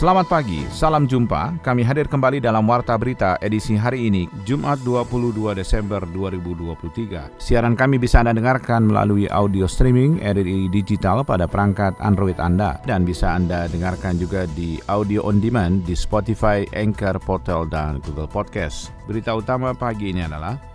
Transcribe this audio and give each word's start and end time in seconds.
Selamat 0.00 0.32
pagi, 0.32 0.64
salam 0.72 1.04
jumpa. 1.04 1.60
Kami 1.60 1.84
hadir 1.84 2.08
kembali 2.08 2.40
dalam 2.40 2.64
Warta 2.64 2.96
Berita 2.96 3.36
edisi 3.44 3.76
hari 3.76 4.08
ini, 4.08 4.32
Jumat 4.48 4.80
22 4.80 5.52
Desember 5.52 6.00
2023. 6.08 7.36
Siaran 7.36 7.76
kami 7.76 8.00
bisa 8.00 8.24
Anda 8.24 8.32
dengarkan 8.32 8.88
melalui 8.88 9.28
audio 9.28 9.68
streaming 9.68 10.24
RRI 10.24 10.72
Digital 10.72 11.20
pada 11.20 11.44
perangkat 11.44 11.92
Android 12.00 12.40
Anda 12.40 12.80
dan 12.88 13.04
bisa 13.04 13.36
Anda 13.36 13.68
dengarkan 13.68 14.16
juga 14.16 14.48
di 14.56 14.80
audio 14.88 15.20
on 15.28 15.36
demand 15.36 15.84
di 15.84 15.92
Spotify, 15.92 16.64
Anchor, 16.72 17.20
Portal, 17.20 17.68
dan 17.68 18.00
Google 18.00 18.24
Podcast. 18.24 18.96
Berita 19.04 19.36
utama 19.36 19.76
pagi 19.76 20.16
ini 20.16 20.24
adalah 20.24 20.69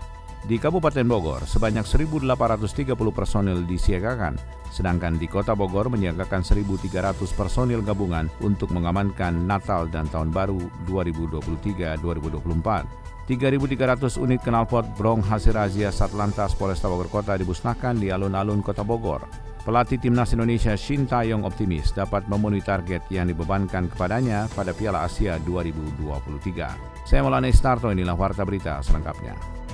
di 0.46 0.62
Kabupaten 0.62 1.10
Bogor, 1.10 1.42
sebanyak 1.50 1.82
1.830 1.82 2.94
personil 3.10 3.66
disiagakan, 3.66 4.38
sedangkan 4.70 5.18
di 5.18 5.26
Kota 5.26 5.58
Bogor 5.58 5.90
menyiagakan 5.90 6.46
1.300 6.46 7.18
personil 7.34 7.82
gabungan 7.82 8.30
untuk 8.46 8.70
mengamankan 8.70 9.50
Natal 9.50 9.90
dan 9.90 10.06
Tahun 10.06 10.30
Baru 10.30 10.62
2023-2024. 10.86 13.26
3.300 13.26 14.22
unit 14.22 14.38
knalpot 14.46 14.86
brong 14.94 15.26
hasil 15.26 15.58
razia 15.58 15.90
Satlantas 15.90 16.54
Polresta 16.54 16.86
Bogor 16.86 17.10
Kota 17.10 17.34
dimusnahkan 17.34 17.98
di 17.98 18.14
alun-alun 18.14 18.62
Kota 18.62 18.86
Bogor. 18.86 19.26
Pelatih 19.66 19.98
Timnas 19.98 20.30
Indonesia 20.38 20.78
Shin 20.78 21.10
Taeyong 21.10 21.42
optimis 21.42 21.90
dapat 21.90 22.30
memenuhi 22.30 22.62
target 22.62 23.02
yang 23.10 23.26
dibebankan 23.26 23.90
kepadanya 23.90 24.46
pada 24.54 24.78
Piala 24.78 25.10
Asia 25.10 25.42
2023. 25.42 27.02
Saya 27.02 27.26
Maulana 27.26 27.50
Istarto, 27.50 27.90
inilah 27.90 28.14
Warta 28.14 28.46
Berita 28.46 28.78
selengkapnya. 28.86 29.65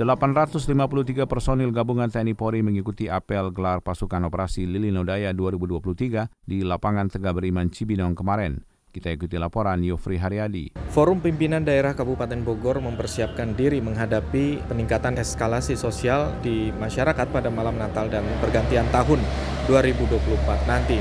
853 0.00 1.28
personil 1.28 1.68
gabungan 1.76 2.08
TNI 2.08 2.32
Polri 2.32 2.64
mengikuti 2.64 3.12
apel 3.12 3.52
gelar 3.52 3.84
pasukan 3.84 4.32
operasi 4.32 4.64
Lilin 4.64 4.96
Lodaya 4.96 5.36
2023 5.36 6.32
di 6.48 6.64
lapangan 6.64 7.12
Tegak 7.12 7.36
Beriman 7.36 7.68
Cibinong 7.68 8.16
kemarin. 8.16 8.64
Kita 8.90 9.12
ikuti 9.12 9.36
laporan 9.36 9.84
Yofri 9.84 10.16
Haryadi. 10.16 10.72
Forum 10.90 11.20
Pimpinan 11.20 11.62
Daerah 11.68 11.92
Kabupaten 11.92 12.40
Bogor 12.40 12.80
mempersiapkan 12.80 13.52
diri 13.52 13.84
menghadapi 13.84 14.64
peningkatan 14.66 15.20
eskalasi 15.20 15.76
sosial 15.76 16.32
di 16.40 16.72
masyarakat 16.74 17.28
pada 17.28 17.52
malam 17.52 17.76
Natal 17.76 18.08
dan 18.08 18.24
pergantian 18.40 18.88
tahun 18.88 19.20
2024 19.68 20.64
nanti. 20.64 20.96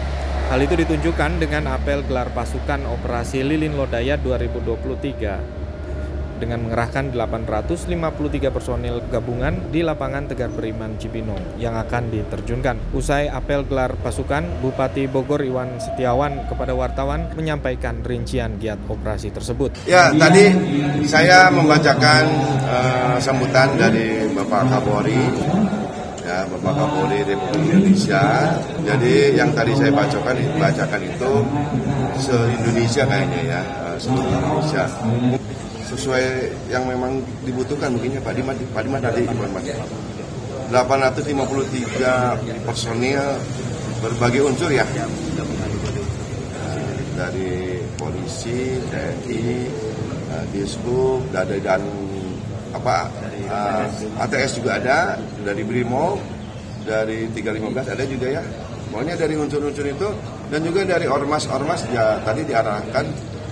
Hal 0.52 0.59
itu 0.59 0.75
ditunjukkan 0.75 1.39
dengan 1.39 1.72
apel 1.72 2.03
gelar 2.03 2.30
pasukan 2.36 2.84
operasi 2.84 3.47
Lilin 3.47 3.80
Lodaya 3.80 4.19
2023 4.19 5.59
dengan 6.40 6.66
mengerahkan 6.66 7.12
853 7.12 8.50
personil 8.56 9.04
gabungan 9.12 9.70
di 9.70 9.84
lapangan 9.84 10.32
Tegar 10.32 10.50
Beriman 10.50 10.96
Cibinong 10.96 11.59
yang 11.59 11.76
akan 11.76 12.08
diterjunkan. 12.09 12.96
Usai 12.96 13.28
apel 13.28 13.68
gelar 13.68 14.00
pasukan, 14.00 14.64
Bupati 14.64 15.06
Bogor 15.12 15.44
Iwan 15.44 15.78
Setiawan 15.78 16.48
kepada 16.48 16.72
wartawan 16.73 17.30
menyampaikan 17.36 18.00
rincian 18.02 18.56
giat 18.58 18.80
operasi 18.88 19.36
tersebut. 19.36 19.84
Ya, 19.86 20.09
tadi 20.16 20.56
saya 21.06 21.52
membacakan 21.52 22.23
uh, 22.66 23.18
sambutan 23.20 23.76
dari 23.76 24.26
Bapak 24.31 24.72
Kapolri 24.72 25.20
ya 26.30 26.46
Bapak 26.46 26.74
Kapolri 26.78 27.20
Republik 27.26 27.74
Indonesia. 27.74 28.22
Jadi 28.86 29.34
yang 29.34 29.50
tadi 29.58 29.74
saya 29.74 29.90
bacakan 29.90 30.38
bacakan 30.62 31.02
itu 31.02 31.31
se 32.22 32.38
Indonesia 32.62 33.03
kayaknya 33.09 33.42
ya, 33.50 33.62
eh, 33.66 33.96
seluruh 33.97 34.30
Indonesia 34.30 34.84
sesuai 35.89 36.53
yang 36.69 36.85
memang 36.85 37.19
dibutuhkan 37.41 37.89
mungkinnya 37.94 38.22
Pak 38.22 38.33
Dimas 38.38 38.55
Pak 38.72 38.81
Dimas 38.85 39.01
dari 39.01 39.25
informasi 39.25 39.73
853 40.69 42.61
personil 42.66 43.25
berbagai 44.05 44.41
unsur 44.45 44.69
ya. 44.69 44.85
Dari 47.19 47.83
polisi, 48.00 48.79
TNI, 48.88 49.67
uh, 50.31 50.45
Dishub, 50.55 51.19
dan, 51.35 51.51
dan 51.59 51.83
apa 52.71 53.11
eh, 53.44 54.23
ATS 54.23 54.61
juga 54.61 54.79
ada 54.79 55.19
dari 55.44 55.67
Brimo, 55.67 56.16
dari 56.88 57.27
315 57.35 57.91
ada 57.97 58.06
juga 58.07 58.39
ya. 58.39 58.44
Pokoknya 58.89 59.19
dari 59.19 59.35
unsur-unsur 59.35 59.83
itu 59.83 60.09
dan 60.50 60.63
juga 60.63 60.81
dari 60.88 61.06
ormas-ormas 61.06 61.83
ya 61.91 62.17
tadi 62.23 62.41
diarahkan 62.47 63.06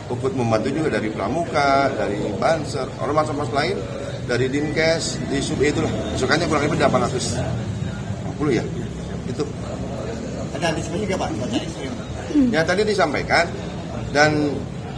ikut 0.07 0.33
membantu 0.33 0.67
juga 0.71 0.89
dari 0.99 1.11
Pramuka, 1.11 1.91
dari 1.91 2.19
Banser, 2.39 2.87
ormas-ormas 3.03 3.51
lain, 3.51 3.75
dari 4.27 4.47
Dinkes, 4.47 5.19
di 5.27 5.39
Sub 5.43 5.59
itu 5.59 5.83
lah. 5.83 5.91
Masukannya 6.15 6.45
kurang 6.47 6.63
lebih 6.67 6.79
850 6.79 8.59
ya. 8.59 8.63
Itu. 9.27 9.43
Ada 10.55 10.65
antisipasi 10.73 11.03
juga 11.05 11.15
Pak? 11.21 11.29
Ya 12.51 12.61
tadi 12.63 12.81
disampaikan 12.83 13.45
dan 14.11 14.55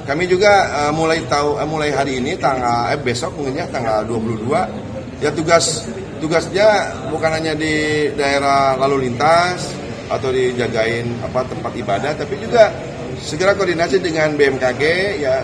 kami 0.09 0.25
juga 0.25 0.65
uh, 0.73 0.93
mulai 0.93 1.21
tahu 1.29 1.61
uh, 1.61 1.67
mulai 1.69 1.93
hari 1.93 2.17
ini 2.17 2.33
tanggal 2.41 2.89
eh, 2.89 2.97
besok 2.97 3.37
mungkin 3.37 3.61
ya 3.61 3.65
tanggal 3.69 4.01
22 4.09 5.21
ya 5.21 5.29
tugas 5.29 5.85
tugasnya 6.17 6.89
bukan 7.13 7.29
hanya 7.29 7.53
di 7.53 8.09
daerah 8.17 8.73
lalu 8.73 9.05
lintas 9.05 9.69
atau 10.09 10.33
dijagain 10.33 11.05
apa 11.21 11.45
tempat 11.45 11.71
ibadah 11.77 12.11
tapi 12.17 12.41
juga 12.41 12.73
segera 13.19 13.53
koordinasi 13.55 13.99
dengan 13.99 14.33
BMKG 14.39 14.83
ya 15.21 15.43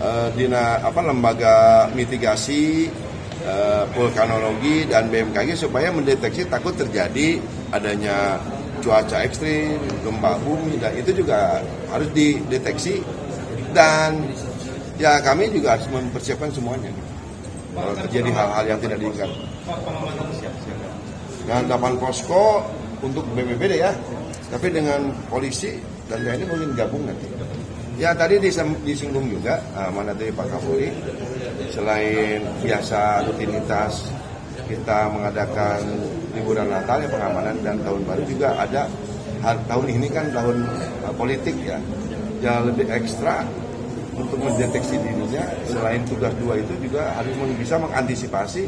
uh, 0.00 0.28
dina 0.36 0.80
apa 0.84 1.00
lembaga 1.00 1.88
mitigasi 1.96 2.92
uh, 3.44 3.84
vulkanologi 3.96 4.84
dan 4.86 5.08
BMKG 5.08 5.56
supaya 5.56 5.88
mendeteksi 5.90 6.46
takut 6.46 6.76
terjadi 6.76 7.40
adanya 7.72 8.38
cuaca 8.78 9.26
ekstrim, 9.26 9.74
gempa 10.06 10.38
bumi 10.46 10.78
dan 10.78 10.94
itu 10.94 11.10
juga 11.24 11.60
harus 11.90 12.08
dideteksi 12.14 13.02
dan 13.74 14.22
ya 14.96 15.18
kami 15.18 15.50
juga 15.50 15.74
harus 15.74 15.90
mempersiapkan 15.90 16.50
semuanya 16.54 16.90
kalau 17.74 17.94
terjadi 18.06 18.30
hal-hal 18.34 18.64
yang 18.66 18.80
tidak 18.82 18.96
diinginkan. 19.02 19.30
Nah, 21.48 21.60
delapan 21.64 21.94
posko 21.96 22.66
untuk 23.00 23.24
BPBD 23.32 23.80
ya, 23.80 23.92
tapi 24.50 24.68
dengan 24.74 25.14
polisi 25.30 25.78
dan 26.08 26.18
TNI 26.24 26.44
mungkin 26.48 26.70
gabung 26.74 27.04
nanti. 27.04 27.28
Ya 27.98 28.14
tadi 28.14 28.38
disinggung 28.38 29.26
juga 29.26 29.58
uh, 29.74 29.90
mana 29.90 30.14
dari 30.14 30.30
Pak 30.30 30.46
Kapolri 30.48 30.90
selain 31.74 32.46
biasa 32.62 33.26
rutinitas 33.26 34.06
kita 34.70 35.10
mengadakan 35.10 35.82
liburan 36.36 36.70
Natal 36.70 37.02
ya 37.02 37.10
pengamanan 37.10 37.56
dan 37.66 37.76
tahun 37.82 38.00
baru 38.06 38.22
juga 38.28 38.54
ada 38.54 38.86
tahun 39.42 39.86
ini 39.98 40.08
kan 40.14 40.30
tahun 40.30 40.62
uh, 41.10 41.14
politik 41.18 41.58
ya 41.66 41.82
yang 42.38 42.70
lebih 42.70 42.86
ekstra 42.86 43.42
untuk 44.14 44.38
mendeteksi 44.42 44.98
dirinya 44.98 45.46
selain 45.66 46.02
tugas 46.06 46.34
dua 46.42 46.58
itu 46.58 46.74
juga 46.82 47.14
harus 47.14 47.34
bisa 47.58 47.78
mengantisipasi 47.78 48.66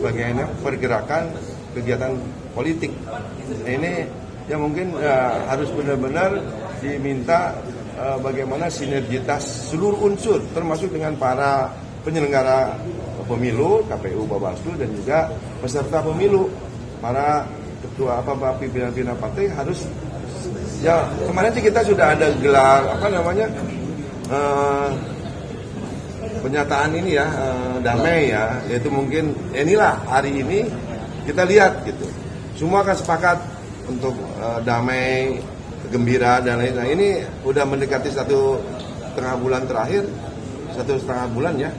bagaimana 0.00 0.48
pergerakan 0.60 1.32
kegiatan 1.72 2.16
politik. 2.52 2.92
Nah, 3.64 3.70
ini 3.70 4.04
yang 4.50 4.60
mungkin 4.66 4.92
ya, 4.98 5.40
harus 5.46 5.70
benar-benar 5.72 6.42
diminta 6.80 7.54
uh, 8.00 8.16
bagaimana 8.18 8.66
sinergitas 8.72 9.70
seluruh 9.70 10.08
unsur 10.08 10.40
termasuk 10.56 10.90
dengan 10.90 11.14
para 11.14 11.70
penyelenggara 12.00 12.80
pemilu, 13.28 13.84
KPU, 13.86 14.26
Bawaslu 14.26 14.74
dan 14.80 14.90
juga 14.96 15.30
peserta 15.62 16.02
pemilu, 16.02 16.50
para 16.98 17.46
ketua 17.80 18.20
apa 18.20 18.56
pimpinan-pimpinan 18.60 19.16
partai 19.16 19.48
harus 19.48 19.88
ya 20.84 21.04
kemarin 21.24 21.52
sih 21.52 21.64
kita 21.64 21.80
sudah 21.84 22.16
ada 22.16 22.28
gelar 22.40 22.84
apa 22.88 23.06
namanya 23.08 23.46
uh, 24.28 24.88
pernyataan 26.40 26.96
ini 26.96 27.20
ya 27.20 27.26
uh, 27.28 27.76
damai 27.84 28.32
ya 28.32 28.56
yaitu 28.68 28.88
mungkin 28.92 29.32
inilah 29.52 29.96
hari 30.08 30.40
ini 30.40 30.68
kita 31.24 31.44
lihat 31.44 31.84
gitu. 31.84 32.08
Semua 32.56 32.84
akan 32.84 32.96
sepakat 32.96 33.38
untuk 33.88 34.12
uh, 34.40 34.60
damai 34.64 35.40
gembira 35.90 36.38
dan 36.38 36.62
lain 36.62 36.74
lain 36.78 36.94
ini 36.96 37.10
udah 37.42 37.66
mendekati 37.66 38.14
satu 38.14 38.62
setengah 39.10 39.34
bulan 39.42 39.62
terakhir 39.66 40.06
satu 40.70 40.96
setengah 40.96 41.26
bulan 41.34 41.54
ya. 41.58 41.70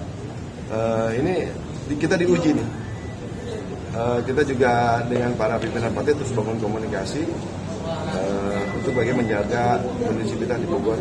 Uh, 0.71 1.09
ini 1.15 1.47
kita 1.95 2.15
diuji 2.19 2.55
nih. 2.55 2.67
Uh, 3.91 4.23
kita 4.23 4.47
juga 4.47 5.03
dengan 5.11 5.35
para 5.35 5.59
pimpinan 5.59 5.91
partai 5.91 6.15
terus 6.15 6.31
bangun 6.31 6.55
komunikasi 6.63 7.27
uh, 7.87 8.59
untuk 8.79 8.95
bagaimana 8.95 9.19
menjaga 9.27 9.83
kondisivitas 10.07 10.63
di 10.63 10.67
Bogor 10.67 10.95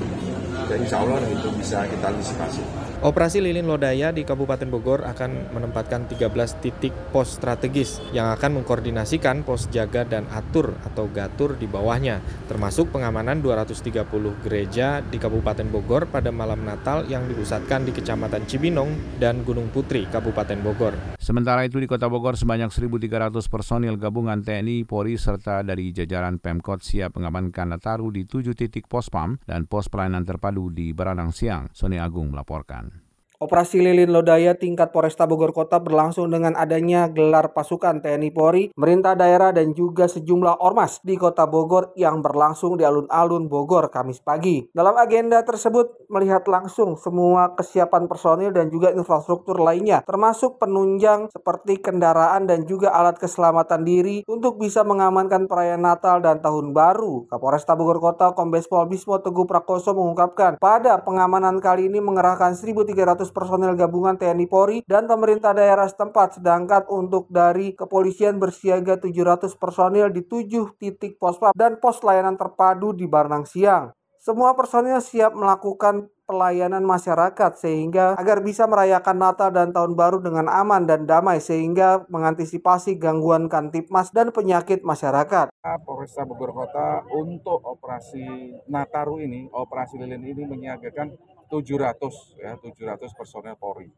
dan 0.71 0.87
insya 0.87 1.03
Allah 1.03 1.19
itu 1.27 1.51
bisa 1.59 1.83
kita 1.91 2.07
antisipasi. 2.15 2.63
Operasi 3.01 3.41
Lilin 3.41 3.65
Lodaya 3.65 4.13
di 4.13 4.29
Kabupaten 4.29 4.69
Bogor 4.69 5.09
akan 5.09 5.57
menempatkan 5.57 6.05
13 6.05 6.31
titik 6.61 6.93
pos 7.11 7.33
strategis 7.33 7.97
yang 8.13 8.29
akan 8.29 8.61
mengkoordinasikan 8.61 9.41
pos 9.41 9.73
jaga 9.73 10.05
dan 10.05 10.29
atur 10.29 10.77
atau 10.85 11.09
gatur 11.09 11.57
di 11.57 11.65
bawahnya, 11.65 12.21
termasuk 12.45 12.93
pengamanan 12.93 13.41
230 13.41 14.05
gereja 14.45 15.01
di 15.01 15.17
Kabupaten 15.17 15.65
Bogor 15.73 16.13
pada 16.13 16.29
malam 16.29 16.61
Natal 16.61 17.09
yang 17.09 17.25
dipusatkan 17.25 17.89
di 17.89 17.97
Kecamatan 17.97 18.45
Cibinong 18.45 19.17
dan 19.17 19.49
Gunung 19.49 19.73
Putri, 19.73 20.05
Kabupaten 20.05 20.61
Bogor. 20.61 20.93
Sementara 21.17 21.65
itu 21.65 21.81
di 21.81 21.89
Kota 21.89 22.05
Bogor 22.05 22.37
sebanyak 22.37 22.69
1.300 22.69 23.33
personil 23.49 23.97
gabungan 23.97 24.45
TNI, 24.45 24.85
Polri, 24.85 25.17
serta 25.17 25.65
dari 25.65 25.89
jajaran 25.97 26.37
Pemkot 26.37 26.85
siap 26.85 27.17
mengamankan 27.17 27.73
Nataru 27.73 28.13
di 28.13 28.29
tujuh 28.29 28.53
titik 28.53 28.93
pos 28.93 29.09
PAM 29.09 29.41
dan 29.49 29.65
pos 29.65 29.89
pelayanan 29.89 30.29
terpadu 30.29 30.60
di 30.69 30.93
Beranang 30.93 31.33
Siang. 31.33 31.73
Sony 31.73 31.97
Agung 31.97 32.29
melaporkan. 32.29 33.10
Operasi 33.41 33.81
Lilin 33.81 34.13
Lodaya 34.13 34.53
tingkat 34.53 34.93
Polresta 34.93 35.25
Bogor 35.25 35.57
Kota 35.57 35.81
berlangsung 35.81 36.29
dengan 36.29 36.53
adanya 36.53 37.09
gelar 37.09 37.57
pasukan 37.57 38.05
TNI 38.05 38.37
Polri, 38.37 38.69
pemerintah 38.77 39.17
daerah 39.17 39.49
dan 39.49 39.73
juga 39.73 40.05
sejumlah 40.05 40.61
ormas 40.61 41.01
di 41.01 41.17
Kota 41.17 41.49
Bogor 41.49 41.97
yang 41.97 42.21
berlangsung 42.21 42.77
di 42.77 42.85
alun-alun 42.85 43.49
Bogor 43.49 43.89
Kamis 43.89 44.21
pagi. 44.21 44.69
Dalam 44.77 44.93
agenda 45.01 45.41
tersebut 45.41 46.05
melihat 46.13 46.45
langsung 46.53 47.01
semua 47.01 47.57
kesiapan 47.57 48.13
personil 48.13 48.53
dan 48.53 48.69
juga 48.69 48.93
infrastruktur 48.93 49.57
lainnya, 49.57 50.05
termasuk 50.05 50.61
penunjang 50.61 51.33
seperti 51.33 51.81
kendaraan 51.81 52.45
dan 52.45 52.69
juga 52.69 52.93
alat 52.93 53.17
keselamatan 53.17 53.89
diri 53.89 54.21
untuk 54.29 54.61
bisa 54.61 54.85
mengamankan 54.85 55.49
perayaan 55.49 55.81
Natal 55.81 56.21
dan 56.21 56.45
Tahun 56.45 56.77
Baru. 56.77 57.25
Kapolresta 57.33 57.73
Bogor 57.73 58.05
Kota 58.05 58.37
Kombes 58.37 58.69
Pol 58.69 58.85
Bismo 58.85 59.17
Teguh 59.17 59.49
Prakoso 59.49 59.97
mengungkapkan 59.97 60.61
pada 60.61 61.01
pengamanan 61.01 61.57
kali 61.57 61.89
ini 61.89 62.05
mengerahkan 62.05 62.53
1.300 62.53 63.30
personel 63.31 63.79
gabungan 63.79 64.19
TNI 64.19 64.47
Polri 64.51 64.79
dan 64.85 65.07
pemerintah 65.07 65.55
daerah 65.55 65.87
setempat 65.87 66.43
sedangkan 66.43 66.87
untuk 66.91 67.31
dari 67.31 67.73
kepolisian 67.73 68.37
bersiaga 68.37 68.99
700 68.99 69.55
personil 69.57 70.11
di 70.11 70.27
tujuh 70.27 70.77
titik 70.77 71.17
pos 71.17 71.41
dan 71.57 71.79
pos 71.79 72.03
layanan 72.05 72.37
terpadu 72.37 72.93
di 72.93 73.09
Barnang 73.09 73.47
Siang. 73.47 73.95
Semua 74.21 74.53
personil 74.53 75.01
siap 75.01 75.33
melakukan 75.33 76.13
pelayanan 76.31 76.87
masyarakat 76.87 77.59
sehingga 77.59 78.15
agar 78.15 78.39
bisa 78.39 78.69
merayakan 78.71 79.19
Natal 79.19 79.51
dan 79.51 79.75
Tahun 79.75 79.99
Baru 79.99 80.23
dengan 80.23 80.47
aman 80.47 80.87
dan 80.87 81.03
damai 81.03 81.43
sehingga 81.43 82.07
mengantisipasi 82.07 82.95
gangguan 83.01 83.51
kantipmas 83.51 84.15
dan 84.15 84.31
penyakit 84.31 84.87
masyarakat. 84.87 85.51
Polresta 85.83 86.23
Bogor 86.23 86.55
Kota 86.55 87.03
untuk 87.11 87.59
operasi 87.67 88.55
Nataru 88.71 89.19
ini, 89.19 89.51
operasi 89.51 89.99
lilin 89.99 90.23
ini 90.23 90.47
menyiagakan 90.47 91.17
700 91.51 92.39
ya 92.39 92.55
700 92.57 93.11
personel 93.19 93.59
Polri. 93.59 93.91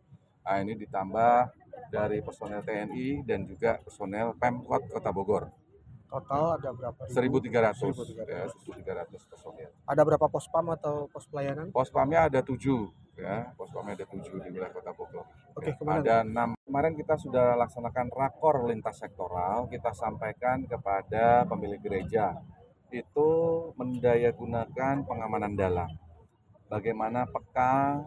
Nah, 0.42 0.58
ini 0.58 0.74
ditambah 0.74 1.52
dari 1.92 2.18
personel 2.24 2.64
TNI 2.64 3.22
dan 3.22 3.46
juga 3.46 3.78
personel 3.78 4.34
Pemkot 4.34 4.88
Kota 4.90 5.12
Bogor. 5.12 5.44
Total 6.08 6.60
ada 6.60 6.68
berapa? 6.76 7.08
1.300 7.08 8.20
ya 8.28 8.44
1.300 8.48 9.30
personel. 9.32 9.70
Ada 9.88 10.02
berapa 10.04 10.26
pos 10.28 10.44
pam 10.48 10.68
atau 10.72 11.08
pos 11.08 11.24
pelayanan? 11.24 11.72
Pos 11.72 11.88
pamnya 11.88 12.28
ada 12.28 12.44
tujuh 12.44 12.92
ya, 13.16 13.48
pos 13.56 13.72
pamnya 13.72 13.96
ada 13.96 14.06
tujuh 14.08 14.36
di 14.44 14.48
wilayah 14.52 14.72
Kota 14.72 14.92
Bogor. 14.92 15.24
Oke, 15.56 15.72
Ya, 15.72 15.76
ke 15.76 15.84
mana? 15.84 16.00
ada 16.04 16.16
enam. 16.20 16.48
Kemarin 16.68 16.92
kita 16.96 17.14
sudah 17.16 17.56
laksanakan 17.56 18.12
rakor 18.12 18.56
lintas 18.68 19.00
sektoral. 19.00 19.68
Kita 19.72 19.92
sampaikan 19.96 20.64
kepada 20.68 21.48
pemilik 21.48 21.80
gereja 21.80 22.36
itu 22.92 23.28
mendayagunakan 23.80 25.08
pengamanan 25.08 25.56
dalam. 25.56 25.88
Bagaimana 26.72 27.28
peka 27.28 28.00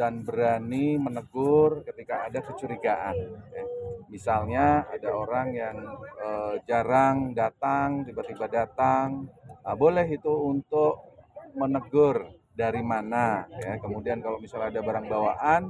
dan 0.00 0.24
berani 0.24 0.96
menegur 0.96 1.84
ketika 1.84 2.24
ada 2.24 2.40
kecurigaan. 2.40 3.16
ya. 3.52 3.64
Misalnya 4.08 4.88
ada 4.88 5.12
orang 5.12 5.52
yang 5.52 5.76
eh, 6.16 6.54
jarang 6.64 7.36
datang, 7.36 8.08
tiba-tiba 8.08 8.48
datang, 8.48 9.28
Nah, 9.62 9.78
boleh 9.78 10.06
itu 10.10 10.30
untuk 10.30 11.14
menegur 11.54 12.34
dari 12.52 12.82
mana 12.82 13.46
ya. 13.62 13.78
Kemudian 13.78 14.18
kalau 14.18 14.42
misalnya 14.42 14.74
ada 14.74 14.82
barang 14.82 15.06
bawaan, 15.06 15.62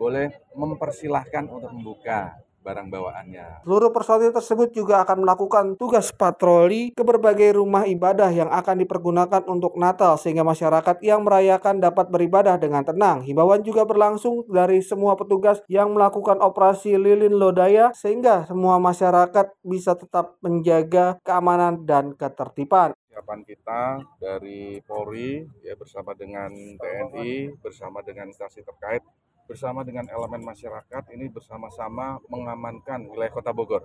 boleh 0.00 0.32
mempersilahkan 0.56 1.44
untuk 1.52 1.70
membuka 1.76 2.40
barang 2.64 2.88
bawaannya. 2.88 3.68
Seluruh 3.68 3.92
personil 3.92 4.32
tersebut 4.32 4.72
juga 4.72 5.04
akan 5.04 5.28
melakukan 5.28 5.64
tugas 5.76 6.08
patroli 6.16 6.96
ke 6.96 7.04
berbagai 7.04 7.60
rumah 7.60 7.84
ibadah 7.84 8.32
yang 8.32 8.48
akan 8.48 8.80
dipergunakan 8.80 9.44
untuk 9.44 9.76
Natal 9.76 10.16
sehingga 10.16 10.40
masyarakat 10.40 11.04
yang 11.04 11.20
merayakan 11.20 11.84
dapat 11.84 12.08
beribadah 12.08 12.56
dengan 12.56 12.80
tenang. 12.80 13.20
Himbauan 13.28 13.60
juga 13.60 13.84
berlangsung 13.84 14.48
dari 14.48 14.80
semua 14.80 15.12
petugas 15.20 15.60
yang 15.68 15.92
melakukan 15.92 16.40
operasi 16.40 16.96
lilin 16.96 17.36
lodaya 17.36 17.92
sehingga 17.92 18.48
semua 18.48 18.80
masyarakat 18.80 19.52
bisa 19.60 19.92
tetap 19.92 20.40
menjaga 20.40 21.20
keamanan 21.20 21.84
dan 21.84 22.16
ketertiban. 22.16 22.96
Persiapan 22.96 23.40
kita 23.46 23.82
dari 24.18 24.80
Polri 24.82 25.44
ya 25.62 25.78
bersama 25.78 26.16
dengan 26.16 26.50
TNI, 26.50 27.54
bersama 27.62 28.02
dengan 28.02 28.26
instansi 28.32 28.64
terkait, 28.66 29.04
bersama 29.44 29.84
dengan 29.84 30.08
elemen 30.08 30.40
masyarakat 30.40 31.04
ini 31.12 31.28
bersama-sama 31.28 32.20
mengamankan 32.32 33.04
wilayah 33.08 33.32
Kota 33.32 33.52
Bogor 33.52 33.84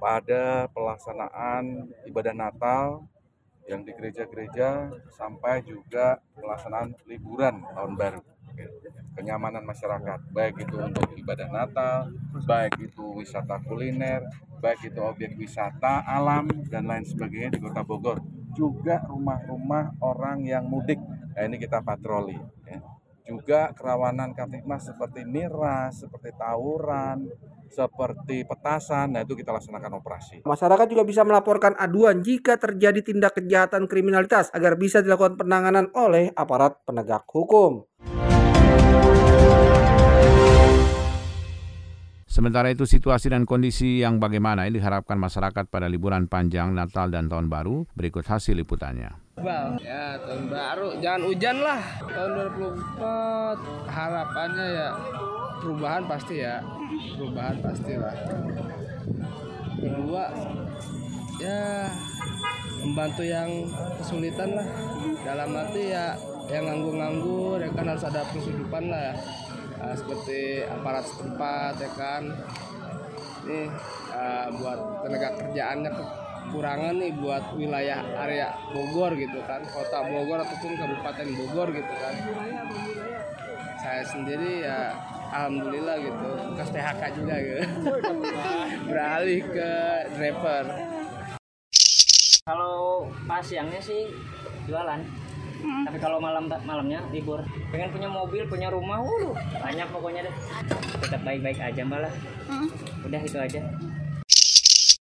pada 0.00 0.70
pelaksanaan 0.72 1.92
ibadah 2.08 2.32
Natal 2.32 3.04
yang 3.66 3.82
di 3.82 3.92
gereja-gereja 3.92 4.94
sampai 5.10 5.60
juga 5.66 6.22
pelaksanaan 6.38 6.94
liburan 7.10 7.66
tahun 7.74 7.94
baru. 7.98 8.22
Ya. 8.56 8.68
Kenyamanan 9.18 9.64
masyarakat, 9.64 10.32
baik 10.32 10.64
itu 10.64 10.76
untuk 10.80 11.12
ibadah 11.18 11.48
Natal, 11.50 12.08
baik 12.46 12.78
itu 12.78 13.04
wisata 13.16 13.60
kuliner, 13.64 14.24
baik 14.60 14.92
itu 14.92 15.00
objek 15.02 15.36
wisata 15.36 16.04
alam 16.04 16.48
dan 16.68 16.88
lain 16.88 17.04
sebagainya 17.04 17.58
di 17.58 17.60
Kota 17.60 17.84
Bogor. 17.84 18.22
Juga 18.56 19.04
rumah-rumah 19.04 20.00
orang 20.00 20.46
yang 20.48 20.64
mudik. 20.64 20.96
Nah, 21.36 21.44
ini 21.44 21.60
kita 21.60 21.84
patroli. 21.84 22.55
Juga 23.26 23.74
kerawanan 23.74 24.32
kamtipmas 24.38 24.86
seperti 24.86 25.26
miras, 25.26 25.98
seperti 25.98 26.30
tawuran, 26.38 27.26
seperti 27.66 28.46
petasan, 28.46 29.18
nah 29.18 29.26
itu 29.26 29.34
kita 29.34 29.50
laksanakan 29.50 29.98
operasi. 29.98 30.36
Masyarakat 30.46 30.86
juga 30.86 31.02
bisa 31.02 31.26
melaporkan 31.26 31.74
aduan 31.74 32.22
jika 32.22 32.54
terjadi 32.54 33.02
tindak 33.02 33.34
kejahatan 33.34 33.90
kriminalitas 33.90 34.54
agar 34.54 34.78
bisa 34.78 35.02
dilakukan 35.02 35.34
penanganan 35.34 35.90
oleh 35.98 36.30
aparat 36.38 36.78
penegak 36.86 37.26
hukum. 37.26 37.82
Sementara 42.36 42.68
itu 42.68 42.84
situasi 42.84 43.32
dan 43.32 43.48
kondisi 43.48 44.04
yang 44.04 44.20
bagaimana 44.20 44.68
ini 44.68 44.76
diharapkan 44.76 45.16
masyarakat 45.16 45.72
pada 45.72 45.88
liburan 45.88 46.28
panjang 46.28 46.68
Natal 46.68 47.08
dan 47.08 47.32
Tahun 47.32 47.48
Baru. 47.48 47.88
Berikut 47.96 48.28
hasil 48.28 48.52
liputannya. 48.60 49.08
Bal, 49.40 49.80
ya 49.80 50.20
tahun 50.20 50.52
baru, 50.52 51.00
jangan 51.00 51.32
hujan 51.32 51.56
lah. 51.64 51.80
Tahun 52.04 52.30
2024 52.60 53.88
harapannya 53.88 54.66
ya 54.68 54.88
perubahan 55.64 56.04
pasti 56.04 56.34
ya, 56.44 56.60
perubahan 57.16 57.56
pasti 57.64 57.92
lah. 57.96 58.16
Kedua, 59.80 60.24
ya 61.40 61.88
membantu 62.84 63.24
yang 63.24 63.48
kesulitan 63.96 64.60
lah. 64.60 64.68
Dalam 65.24 65.56
arti 65.56 65.88
ya 65.88 66.12
yang 66.52 66.68
nganggur-nganggur 66.68 67.64
ya 67.64 67.72
kan 67.72 67.96
harus 67.96 68.04
ada 68.04 68.28
penghidupan 68.28 68.92
lah. 68.92 69.16
Nah, 69.76 69.94
seperti 69.94 70.64
aparat 70.64 71.04
setempat 71.04 71.74
ya 71.80 71.90
kan. 71.92 72.22
Nih 73.46 73.70
eh, 74.10 74.46
buat 74.58 75.06
tenaga 75.06 75.28
kerjaannya 75.38 75.90
kekurangan 75.94 76.94
nih 76.98 77.12
buat 77.20 77.44
wilayah 77.54 78.00
area 78.26 78.50
Bogor 78.74 79.14
gitu 79.14 79.38
kan, 79.46 79.62
kota 79.70 80.02
Bogor 80.02 80.42
ataupun 80.42 80.72
kabupaten 80.74 81.28
Bogor 81.36 81.68
gitu 81.70 81.92
kan. 82.00 82.14
Saya 83.76 84.02
sendiri 84.02 84.66
ya 84.66 84.90
alhamdulillah 85.30 85.96
gitu, 86.02 86.28
bekas 86.54 86.70
THK 86.74 87.02
juga 87.18 87.34
gitu. 87.38 87.62
Beralih 88.90 89.40
ke 89.46 89.70
driver. 90.16 90.64
Kalau 92.46 93.10
pas 93.26 93.42
siangnya 93.42 93.82
sih 93.82 94.10
jualan. 94.66 95.25
Tapi 95.62 95.98
kalau 96.02 96.18
malam 96.18 96.50
malamnya 96.64 97.00
libur. 97.12 97.40
Pengen 97.72 97.90
punya 97.92 98.08
mobil, 98.10 98.42
punya 98.48 98.68
rumah, 98.68 99.00
wuh, 99.00 99.32
banyak 99.60 99.88
pokoknya 99.90 100.28
deh. 100.28 100.34
Tetap 101.02 101.22
baik-baik 101.24 101.58
aja 101.60 101.80
mbak 101.84 102.00
lah. 102.06 102.12
Udah 103.06 103.20
itu 103.22 103.38
aja. 103.38 103.60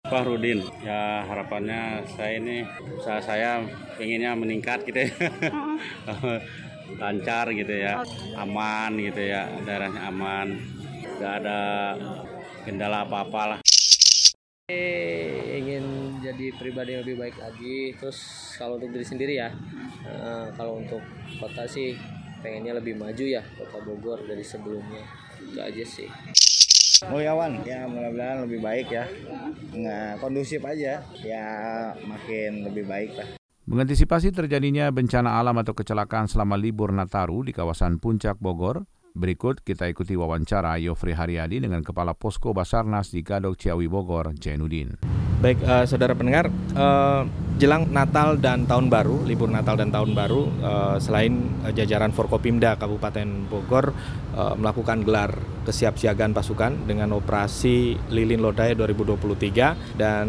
Pak 0.04 0.22
Rudin, 0.28 0.60
ya 0.84 1.24
harapannya 1.24 2.04
saya 2.12 2.36
ini 2.36 2.60
usaha 3.00 3.24
saya 3.24 3.64
pengennya 3.96 4.36
meningkat 4.36 4.84
gitu 4.84 5.00
ya. 5.00 5.10
Lancar 7.00 7.48
gitu 7.56 7.72
ya, 7.72 8.04
aman 8.36 9.00
gitu 9.00 9.24
ya, 9.24 9.48
daerahnya 9.64 10.04
aman, 10.04 10.60
nggak 11.16 11.34
ada 11.40 11.60
kendala 12.68 13.08
apa-apa 13.08 13.42
lah. 13.56 13.58
ingin 14.68 15.43
jadi 16.44 16.60
pribadi 16.60 16.92
yang 16.92 17.02
lebih 17.08 17.16
baik 17.16 17.36
lagi. 17.40 17.96
Terus 17.96 18.18
kalau 18.60 18.76
untuk 18.76 18.92
diri 18.92 19.06
sendiri 19.08 19.40
ya 19.40 19.48
uh, 20.04 20.52
kalau 20.52 20.76
untuk 20.76 21.00
kota 21.40 21.64
sih 21.64 21.96
pengennya 22.44 22.76
lebih 22.76 23.00
maju 23.00 23.24
ya 23.24 23.40
kota 23.56 23.80
Bogor 23.80 24.20
dari 24.28 24.44
sebelumnya. 24.44 25.00
Itu 25.40 25.56
aja 25.64 25.84
sih. 25.88 26.08
Mulyawan 27.08 27.64
ya 27.64 27.88
mudah-mudahan 27.88 28.44
lebih 28.44 28.60
baik 28.60 28.92
ya. 28.92 29.08
Nggak 29.72 30.20
kondusif 30.20 30.60
aja 30.68 31.00
ya 31.24 31.46
makin 32.04 32.68
lebih 32.68 32.84
baik 32.84 33.16
lah. 33.16 33.28
Mengantisipasi 33.64 34.28
terjadinya 34.28 34.92
bencana 34.92 35.40
alam 35.40 35.56
atau 35.56 35.72
kecelakaan 35.72 36.28
selama 36.28 36.60
libur 36.60 36.92
Nataru 36.92 37.48
di 37.48 37.56
kawasan 37.56 37.96
Puncak 37.96 38.36
Bogor, 38.36 38.84
Berikut 39.14 39.62
kita 39.62 39.86
ikuti 39.86 40.18
wawancara 40.18 40.74
Yofri 40.82 41.14
Haryadi 41.14 41.62
dengan 41.62 41.86
Kepala 41.86 42.18
Posko 42.18 42.50
Basarnas 42.50 43.14
di 43.14 43.22
Gadok 43.22 43.54
Ciawi 43.54 43.86
Bogor, 43.86 44.34
Jainuddin. 44.34 44.98
Baik, 45.44 45.60
uh, 45.60 45.84
saudara 45.84 46.16
pendengar, 46.16 46.48
uh, 46.72 47.28
jelang 47.60 47.84
Natal 47.92 48.40
dan 48.40 48.64
Tahun 48.64 48.88
Baru, 48.88 49.28
libur 49.28 49.52
Natal 49.52 49.76
dan 49.76 49.92
Tahun 49.92 50.16
Baru, 50.16 50.48
uh, 50.64 50.96
selain 50.96 51.36
uh, 51.60 51.68
jajaran 51.68 52.16
Forkopimda 52.16 52.80
Kabupaten 52.80 53.44
Bogor 53.52 53.92
uh, 54.32 54.56
melakukan 54.56 55.04
gelar 55.04 55.36
kesiapsiagaan 55.68 56.32
pasukan 56.32 56.88
dengan 56.88 57.12
operasi 57.12 57.92
Lilin 58.08 58.40
Lodaya 58.40 58.72
2023 58.72 60.00
dan 60.00 60.26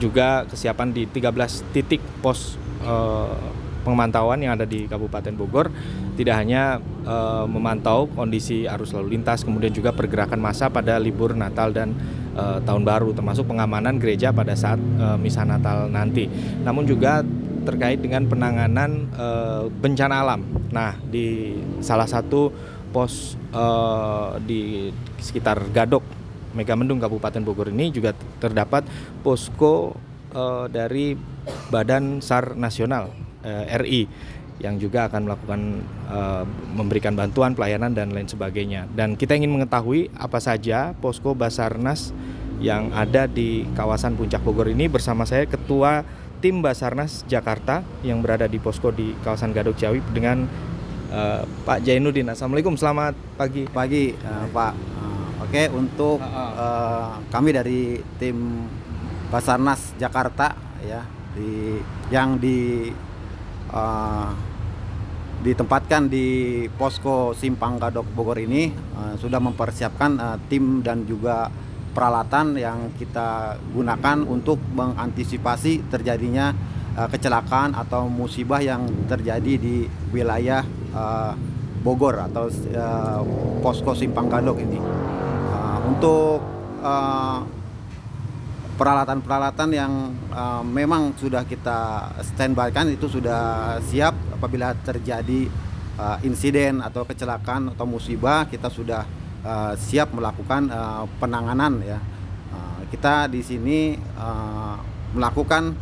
juga 0.00 0.48
kesiapan 0.48 0.88
di 0.88 1.04
13 1.04 1.76
titik 1.76 2.00
pos 2.24 2.56
uh, 2.88 3.36
pemantauan 3.84 4.40
yang 4.40 4.56
ada 4.56 4.64
di 4.64 4.88
Kabupaten 4.88 5.36
Bogor. 5.36 5.68
Tidak 6.16 6.36
hanya 6.36 6.76
e, 7.00 7.16
memantau 7.48 8.04
kondisi 8.12 8.68
arus 8.68 8.92
lalu 8.92 9.16
lintas 9.16 9.40
kemudian 9.40 9.72
juga 9.72 9.96
pergerakan 9.96 10.36
massa 10.36 10.68
pada 10.68 11.00
libur 11.00 11.32
Natal 11.32 11.72
dan 11.72 11.96
e, 12.34 12.44
tahun 12.64 12.82
baru 12.82 13.10
termasuk 13.14 13.48
pengamanan 13.48 13.98
gereja 13.98 14.30
pada 14.30 14.54
saat 14.54 14.78
e, 14.78 15.06
misa 15.20 15.42
Natal 15.46 15.90
nanti. 15.90 16.26
Namun 16.62 16.86
juga 16.86 17.22
terkait 17.64 18.00
dengan 18.00 18.26
penanganan 18.26 19.10
e, 19.12 19.26
bencana 19.68 20.22
alam. 20.24 20.40
Nah, 20.70 20.96
di 21.06 21.58
salah 21.82 22.06
satu 22.06 22.50
pos 22.90 23.38
e, 23.50 23.64
di 24.44 24.90
sekitar 25.20 25.70
Gadok 25.70 26.22
Megamendung 26.50 26.98
Kabupaten 26.98 27.46
Bogor 27.46 27.70
ini 27.70 27.94
juga 27.94 28.10
terdapat 28.42 28.82
posko 29.22 29.94
e, 30.34 30.42
dari 30.72 31.14
Badan 31.70 32.18
SAR 32.18 32.58
Nasional 32.58 33.30
uh, 33.44 33.64
RI 33.82 34.08
yang 34.60 34.76
juga 34.76 35.08
akan 35.08 35.24
melakukan 35.24 35.60
uh, 36.12 36.44
memberikan 36.76 37.16
bantuan 37.16 37.56
pelayanan 37.56 37.96
dan 37.96 38.12
lain 38.12 38.28
sebagainya. 38.28 38.86
Dan 38.92 39.16
kita 39.16 39.34
ingin 39.34 39.50
mengetahui 39.56 40.12
apa 40.14 40.38
saja 40.38 40.92
posko 41.00 41.32
Basarnas 41.32 42.12
yang 42.60 42.92
ada 42.92 43.24
di 43.24 43.64
kawasan 43.72 44.20
Puncak 44.20 44.44
Bogor 44.44 44.68
ini 44.68 44.84
bersama 44.86 45.24
saya 45.24 45.48
Ketua 45.48 46.04
Tim 46.44 46.60
Basarnas 46.60 47.24
Jakarta 47.24 47.80
yang 48.04 48.20
berada 48.20 48.44
di 48.44 48.60
posko 48.60 48.92
di 48.92 49.16
kawasan 49.24 49.56
Gadok 49.56 49.76
Ciawi 49.76 50.00
dengan 50.12 50.44
uh, 51.08 51.42
Pak 51.64 51.80
Jainuddin. 51.84 52.28
Assalamualaikum, 52.28 52.76
selamat 52.76 53.16
pagi. 53.40 53.64
Pagi, 53.68 54.12
uh, 54.12 54.46
Pak. 54.52 54.72
Uh, 54.76 55.08
Oke, 55.40 55.56
okay, 55.56 55.66
untuk 55.72 56.20
uh, 56.20 57.16
kami 57.32 57.50
dari 57.50 57.96
tim 58.20 58.68
Basarnas 59.32 59.96
Jakarta 59.96 60.52
ya 60.84 61.00
di 61.32 61.80
yang 62.12 62.36
di 62.36 62.90
uh, 63.72 64.30
ditempatkan 65.40 66.12
di 66.12 66.68
posko 66.76 67.32
Simpang 67.32 67.80
Gadok 67.80 68.04
Bogor 68.12 68.36
ini 68.36 68.68
uh, 68.70 69.16
sudah 69.16 69.40
mempersiapkan 69.40 70.10
uh, 70.20 70.36
tim 70.52 70.84
dan 70.84 71.08
juga 71.08 71.48
peralatan 71.90 72.54
yang 72.60 72.92
kita 73.00 73.56
gunakan 73.72 74.22
untuk 74.28 74.60
mengantisipasi 74.76 75.88
terjadinya 75.88 76.52
uh, 76.94 77.08
kecelakaan 77.08 77.72
atau 77.72 78.04
musibah 78.06 78.60
yang 78.60 78.84
terjadi 79.08 79.56
di 79.56 79.88
wilayah 80.12 80.60
uh, 80.92 81.32
Bogor 81.80 82.20
atau 82.20 82.52
uh, 82.52 83.20
posko 83.64 83.96
Simpang 83.96 84.28
Gadok 84.28 84.60
ini. 84.60 84.76
Uh, 85.48 85.78
untuk 85.88 86.44
uh, 86.84 87.40
peralatan-peralatan 88.80 89.68
yang 89.76 89.92
uh, 90.32 90.64
memang 90.64 91.12
sudah 91.20 91.44
kita 91.44 92.08
standby 92.24 92.72
kan 92.72 92.88
itu 92.88 93.12
sudah 93.12 93.76
siap. 93.84 94.16
Apabila 94.32 94.72
terjadi 94.72 95.52
uh, 96.00 96.16
insiden 96.24 96.80
atau 96.80 97.04
kecelakaan 97.04 97.76
atau 97.76 97.84
musibah 97.84 98.48
kita 98.48 98.72
sudah 98.72 99.04
uh, 99.44 99.76
siap 99.76 100.16
melakukan 100.16 100.72
uh, 100.72 101.04
penanganan 101.20 101.84
ya. 101.84 102.00
Uh, 102.48 102.88
kita 102.88 103.28
di 103.28 103.44
sini 103.44 104.00
uh, 104.16 104.80
melakukan 105.12 105.76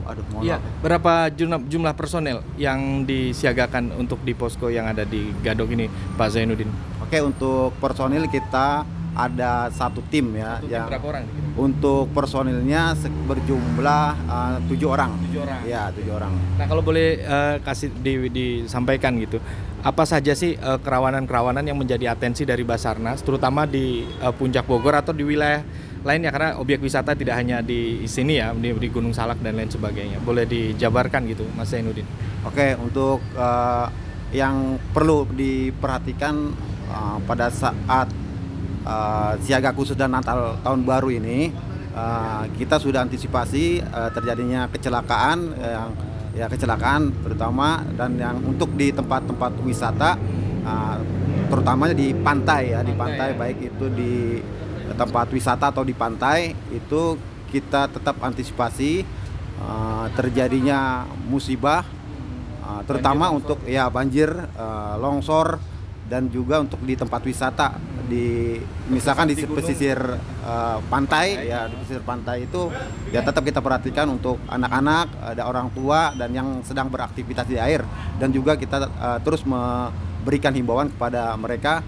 aduh 0.00 0.24
mohon 0.32 0.48
ya, 0.48 0.56
berapa 0.80 1.28
jumlah, 1.28 1.60
jumlah 1.68 1.92
personel 1.92 2.40
yang 2.56 3.04
disiagakan 3.04 3.92
untuk 4.00 4.24
di 4.24 4.32
posko 4.32 4.72
yang 4.72 4.88
ada 4.88 5.04
di 5.04 5.28
Gadok 5.44 5.68
ini 5.76 5.86
Pak 6.16 6.28
Zainuddin? 6.36 6.72
Oke 7.04 7.20
untuk 7.20 7.76
personil 7.78 8.24
kita 8.32 8.84
ada 9.14 9.68
satu 9.74 10.00
tim 10.08 10.32
ya 10.38 10.62
satu 10.62 10.70
yang 10.70 10.86
berapa 10.86 11.06
orang 11.10 11.24
untuk 11.58 12.08
personilnya 12.14 12.94
berjumlah 13.26 14.04
uh, 14.30 14.56
tujuh 14.70 14.88
orang. 14.88 15.12
Tujuh 15.28 15.40
orang. 15.44 15.60
Ya 15.66 15.90
tujuh 15.92 16.12
orang. 16.14 16.32
Nah 16.56 16.66
kalau 16.70 16.80
boleh 16.80 17.20
uh, 17.26 17.56
kasih 17.60 17.90
di, 18.00 18.30
disampaikan 18.30 19.18
gitu 19.18 19.42
apa 19.80 20.04
saja 20.04 20.36
sih 20.36 20.60
uh, 20.60 20.76
kerawanan-kerawanan 20.76 21.64
yang 21.64 21.80
menjadi 21.80 22.12
atensi 22.12 22.44
dari 22.44 22.60
Basarnas 22.64 23.24
terutama 23.24 23.64
di 23.64 24.04
uh, 24.20 24.32
puncak 24.32 24.68
Bogor 24.68 24.92
atau 24.92 25.16
di 25.16 25.24
wilayah 25.24 25.64
lainnya? 26.04 26.28
Karena 26.32 26.50
objek 26.60 26.84
wisata 26.84 27.16
tidak 27.16 27.40
hanya 27.40 27.64
di 27.64 28.04
sini 28.04 28.40
ya 28.40 28.52
di, 28.52 28.76
di 28.76 28.88
Gunung 28.92 29.16
Salak 29.16 29.40
dan 29.40 29.56
lain 29.56 29.72
sebagainya. 29.72 30.20
Boleh 30.20 30.44
dijabarkan 30.44 31.24
gitu 31.32 31.48
Mas 31.56 31.72
Zainuddin. 31.72 32.04
Oke 32.44 32.76
untuk 32.76 33.24
uh, 33.36 33.88
yang 34.30 34.78
perlu 34.94 35.26
diperhatikan 35.32 36.54
uh, 36.92 37.18
pada 37.24 37.50
saat 37.50 38.08
uh, 38.84 39.34
siaga 39.42 39.74
khusus 39.74 39.96
dan 39.96 40.12
Natal 40.12 40.56
tahun 40.62 40.84
baru 40.84 41.10
ini 41.12 41.50
uh, 41.92 42.44
kita 42.56 42.80
sudah 42.80 43.04
antisipasi 43.04 43.84
uh, 43.84 44.10
terjadinya 44.14 44.68
kecelakaan 44.70 45.38
yang 45.58 45.90
ya 46.30 46.46
kecelakaan 46.46 47.10
terutama 47.26 47.82
dan 47.98 48.14
yang 48.14 48.38
untuk 48.46 48.70
di 48.78 48.94
tempat-tempat 48.94 49.50
wisata 49.66 50.14
uh, 50.62 50.96
terutama 51.50 51.90
di 51.90 52.14
pantai 52.14 52.70
ya 52.70 52.80
di 52.86 52.94
pantai 52.94 53.34
ya. 53.34 53.36
baik 53.36 53.58
itu 53.58 53.86
di 53.90 54.38
tempat 54.94 55.26
wisata 55.34 55.74
atau 55.74 55.82
di 55.82 55.94
pantai 55.94 56.54
itu 56.70 57.18
kita 57.50 57.90
tetap 57.90 58.22
antisipasi 58.22 59.02
uh, 59.58 60.06
terjadinya 60.14 61.02
musibah 61.26 61.82
uh, 62.62 62.82
terutama 62.86 63.30
banjir, 63.30 63.38
untuk 63.42 63.58
ya 63.66 63.84
banjir 63.90 64.30
uh, 64.54 64.94
longsor 65.02 65.58
dan 66.06 66.30
juga 66.30 66.62
untuk 66.62 66.82
di 66.86 66.94
tempat 66.94 67.22
wisata 67.26 67.78
di 68.10 68.58
misalkan 68.90 69.30
di, 69.30 69.38
pesisir 69.38 69.98
uh, 70.42 70.78
pantai 70.90 71.46
ya 71.46 71.70
di 71.70 71.78
pesisir 71.78 72.02
pantai 72.02 72.50
itu 72.50 72.66
ya 73.14 73.22
tetap 73.22 73.46
kita 73.46 73.62
perhatikan 73.62 74.10
untuk 74.10 74.42
anak-anak 74.50 75.06
ada 75.22 75.46
orang 75.46 75.70
tua 75.70 76.10
dan 76.18 76.34
yang 76.34 76.66
sedang 76.66 76.90
beraktivitas 76.90 77.46
di 77.46 77.56
air. 77.56 77.86
Dan 78.18 78.34
juga 78.34 78.58
kita 78.58 78.90
uh, 78.90 79.18
terus 79.22 79.46
memberikan 79.46 80.50
himbauan 80.50 80.90
kepada 80.90 81.38
mereka 81.38 81.86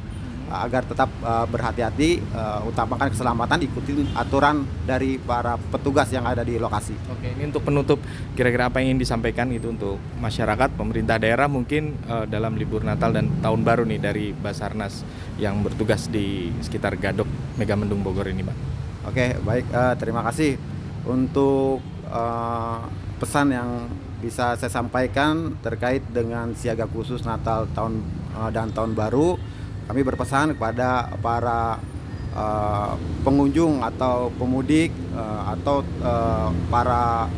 agar 0.52 0.84
tetap 0.84 1.08
uh, 1.24 1.48
berhati-hati 1.48 2.20
uh, 2.36 2.60
utamakan 2.68 3.08
keselamatan 3.08 3.64
ikuti 3.64 4.04
aturan 4.12 4.68
dari 4.84 5.16
para 5.16 5.56
petugas 5.56 6.12
yang 6.12 6.28
ada 6.28 6.44
di 6.44 6.60
lokasi. 6.60 6.92
Oke, 7.08 7.32
ini 7.32 7.48
untuk 7.48 7.64
penutup 7.64 7.98
kira-kira 8.36 8.68
apa 8.68 8.84
yang 8.84 8.92
ingin 8.92 9.00
disampaikan 9.00 9.48
itu 9.48 9.72
untuk 9.72 9.96
masyarakat, 10.20 10.76
pemerintah 10.76 11.16
daerah 11.16 11.48
mungkin 11.48 11.96
uh, 12.04 12.28
dalam 12.28 12.60
libur 12.60 12.84
Natal 12.84 13.16
dan 13.16 13.32
Tahun 13.40 13.60
Baru 13.64 13.88
nih 13.88 14.00
dari 14.00 14.36
Basarnas 14.36 15.00
yang 15.40 15.64
bertugas 15.64 16.12
di 16.12 16.52
sekitar 16.60 17.00
Gadok 17.00 17.56
Megamendung 17.56 18.04
Bogor 18.04 18.28
ini, 18.28 18.44
Pak. 18.44 18.56
Oke, 19.08 19.34
baik 19.40 19.66
uh, 19.72 19.96
terima 19.96 20.20
kasih 20.28 20.60
untuk 21.08 21.82
uh, 22.12 22.86
pesan 23.18 23.50
yang 23.50 23.70
bisa 24.22 24.54
saya 24.54 24.70
sampaikan 24.70 25.58
terkait 25.66 26.06
dengan 26.14 26.54
siaga 26.54 26.86
khusus 26.86 27.26
Natal 27.26 27.66
tahun 27.74 27.98
uh, 28.38 28.50
dan 28.54 28.70
tahun 28.70 28.94
baru 28.94 29.34
kami 29.92 30.08
berpesan 30.08 30.56
kepada 30.56 31.12
para 31.20 31.76
uh, 32.32 32.96
pengunjung 33.20 33.84
atau 33.84 34.32
pemudik 34.40 34.88
uh, 35.12 35.52
atau 35.52 35.84
uh, 36.00 36.48
para 36.72 37.28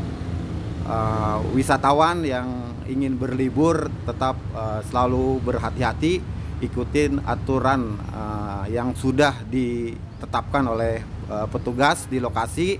uh, 0.87 1.43
wisatawan 1.51 2.23
yang 2.23 2.79
ingin 2.87 3.19
berlibur 3.19 3.91
tetap 4.07 4.39
uh, 4.55 4.79
selalu 4.87 5.43
berhati-hati 5.43 6.23
ikutin 6.63 7.27
aturan 7.27 7.99
uh, 8.15 8.71
yang 8.71 8.95
sudah 8.95 9.35
ditetapkan 9.51 10.63
oleh 10.71 11.03
uh, 11.27 11.51
petugas 11.51 12.07
di 12.07 12.23
lokasi 12.23 12.79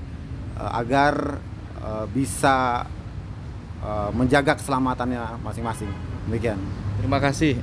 uh, 0.55 0.71
agar 0.71 1.43
uh, 1.83 2.07
bisa 2.15 2.87
uh, 3.83 4.15
menjaga 4.15 4.55
keselamatannya 4.55 5.43
masing-masing. 5.43 5.91
Demikian. 6.31 6.63
Terima 7.03 7.19
kasih 7.19 7.59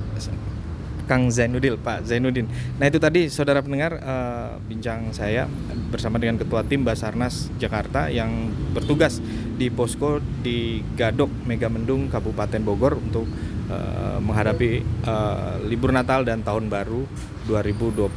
Kang 1.12 1.28
Zainuddin, 1.28 1.76
Pak 1.76 2.08
Zainuddin. 2.08 2.48
Nah 2.80 2.88
itu 2.88 2.96
tadi 2.96 3.28
saudara 3.28 3.60
pendengar 3.60 4.00
uh, 4.00 4.56
bincang 4.64 5.12
saya 5.12 5.44
bersama 5.92 6.16
dengan 6.16 6.40
Ketua 6.40 6.64
Tim 6.64 6.88
Basarnas 6.88 7.52
Jakarta 7.60 8.08
yang 8.08 8.48
bertugas 8.72 9.20
di 9.60 9.68
posko 9.68 10.24
di 10.40 10.80
Gadok 10.96 11.28
Megamendung 11.44 12.08
Kabupaten 12.08 12.64
Bogor 12.64 12.96
untuk 12.96 13.28
uh, 13.68 14.16
menghadapi 14.24 14.80
uh, 15.04 15.60
libur 15.68 15.92
Natal 15.92 16.24
dan 16.24 16.40
Tahun 16.40 16.64
Baru 16.72 17.04
2024. 17.44 18.08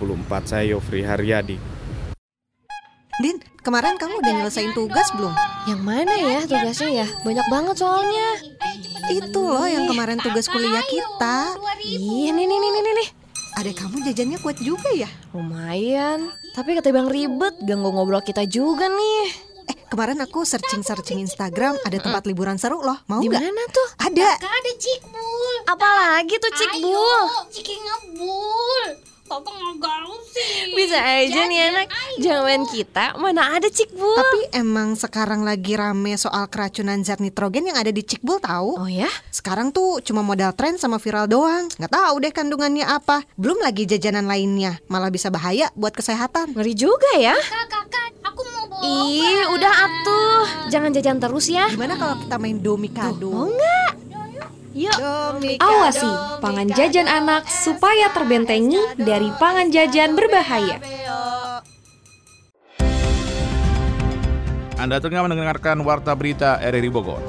Saya 0.47 0.63
Yofri 0.71 1.03
Haryadi. 1.03 1.59
Din, 3.19 3.43
kemarin 3.59 3.99
kamu 3.99 4.23
udah 4.23 4.33
nyelesain 4.39 4.71
tugas 4.71 5.11
belum? 5.19 5.35
Yang 5.67 5.81
mana 5.83 6.15
ya 6.15 6.39
tugasnya 6.47 7.03
ya? 7.03 7.07
Banyak 7.27 7.47
banget 7.51 7.75
soalnya. 7.75 8.27
Itu 9.07 9.41
loh 9.41 9.67
yang 9.67 9.85
kemarin 9.85 10.17
tugas 10.17 10.47
kuliah 10.47 10.81
kita. 10.81 11.53
Ih, 11.83 12.29
nih 12.29 12.45
nih 12.45 12.57
nih 12.57 12.71
nih 12.71 12.93
nih. 12.95 13.09
Adek 13.55 13.75
kamu 13.79 14.03
jajannya 14.03 14.37
kuat 14.41 14.57
juga 14.59 14.89
ya? 14.91 15.07
Lumayan. 15.31 16.27
Tapi 16.51 16.75
kata 16.75 16.91
bang 16.91 17.07
ribet, 17.07 17.55
ganggu 17.63 17.91
ngobrol 17.91 18.19
kita 18.19 18.43
juga 18.43 18.87
nih. 18.87 19.25
Eh, 19.65 19.77
kemarin 19.87 20.19
aku 20.19 20.43
searching-searching 20.43 21.23
Instagram 21.23 21.79
ada 21.81 21.97
tempat 21.97 22.27
liburan 22.27 22.59
seru 22.59 22.83
loh. 22.83 22.99
Mau 23.07 23.23
Di 23.23 23.31
nggak? 23.31 23.41
mana 23.41 23.63
tuh? 23.71 23.87
Ada. 23.97 24.29
Kakak 24.37 24.53
ada 24.53 24.71
cikbul. 24.75 25.55
Apalagi 25.65 26.35
tuh 26.35 26.51
cikbul? 26.53 26.91
Ayo, 26.91 27.47
ciki 27.49 27.75
ngebul. 27.79 28.83
Papa 29.25 29.49
nggak 29.49 29.81
gaul 29.81 30.21
sih. 30.29 30.77
Bisa 30.77 31.01
aja 31.01 31.49
nih 31.49 31.73
anak. 31.73 31.89
Jangan 32.21 32.61
kita 32.69 33.17
mana 33.17 33.57
ada 33.57 33.65
cikbul. 33.73 34.13
Tapi 34.13 34.53
emang 34.53 34.93
sekarang 34.93 35.41
lagi 35.41 35.73
rame 35.73 36.13
soal 36.13 36.45
keracunan 36.45 37.01
zat 37.01 37.17
nitrogen 37.17 37.65
yang 37.65 37.73
ada 37.73 37.89
di 37.89 38.05
Cikbul 38.05 38.37
tahu? 38.37 38.77
Oh 38.77 38.85
ya? 38.85 39.09
Sekarang 39.33 39.73
tuh 39.73 39.97
cuma 40.05 40.21
modal 40.21 40.53
tren 40.53 40.77
sama 40.77 41.01
viral 41.01 41.25
doang. 41.25 41.65
Nggak 41.73 41.89
tahu 41.89 42.15
deh 42.21 42.29
kandungannya 42.29 42.85
apa. 42.85 43.25
Belum 43.33 43.57
lagi 43.65 43.89
jajanan 43.89 44.29
lainnya. 44.29 44.77
Malah 44.93 45.09
bisa 45.09 45.33
bahaya 45.33 45.73
buat 45.73 45.97
kesehatan. 45.97 46.53
Ngeri 46.53 46.77
juga 46.77 47.09
ya. 47.17 47.33
Kakak, 47.33 47.65
kakak, 47.89 48.09
aku 48.29 48.41
mau 48.45 48.69
bawa 48.69 48.85
Ih, 48.85 49.41
udah 49.57 49.73
atuh. 49.89 50.45
Jangan 50.69 50.93
jajan 50.93 51.17
terus 51.17 51.49
ya. 51.49 51.65
Gimana 51.73 51.97
kalau 51.97 52.21
kita 52.21 52.37
main 52.37 52.61
domikado? 52.61 53.33
Mau 53.33 53.49
nggak? 53.49 53.91
Yuk. 54.75 54.91
Awasi 55.63 56.11
pangan 56.43 56.67
jajan 56.75 57.07
anak 57.07 57.47
supaya 57.47 58.11
terbentengi 58.11 58.75
dari 58.99 59.31
pangan 59.39 59.71
jajan 59.71 60.19
berbahaya. 60.19 60.83
Anda 64.75 64.99
tengah 64.99 65.31
mendengarkan 65.31 65.79
Warta 65.79 66.11
Berita 66.19 66.59
RRI 66.59 66.91
Bogor. 66.91 67.23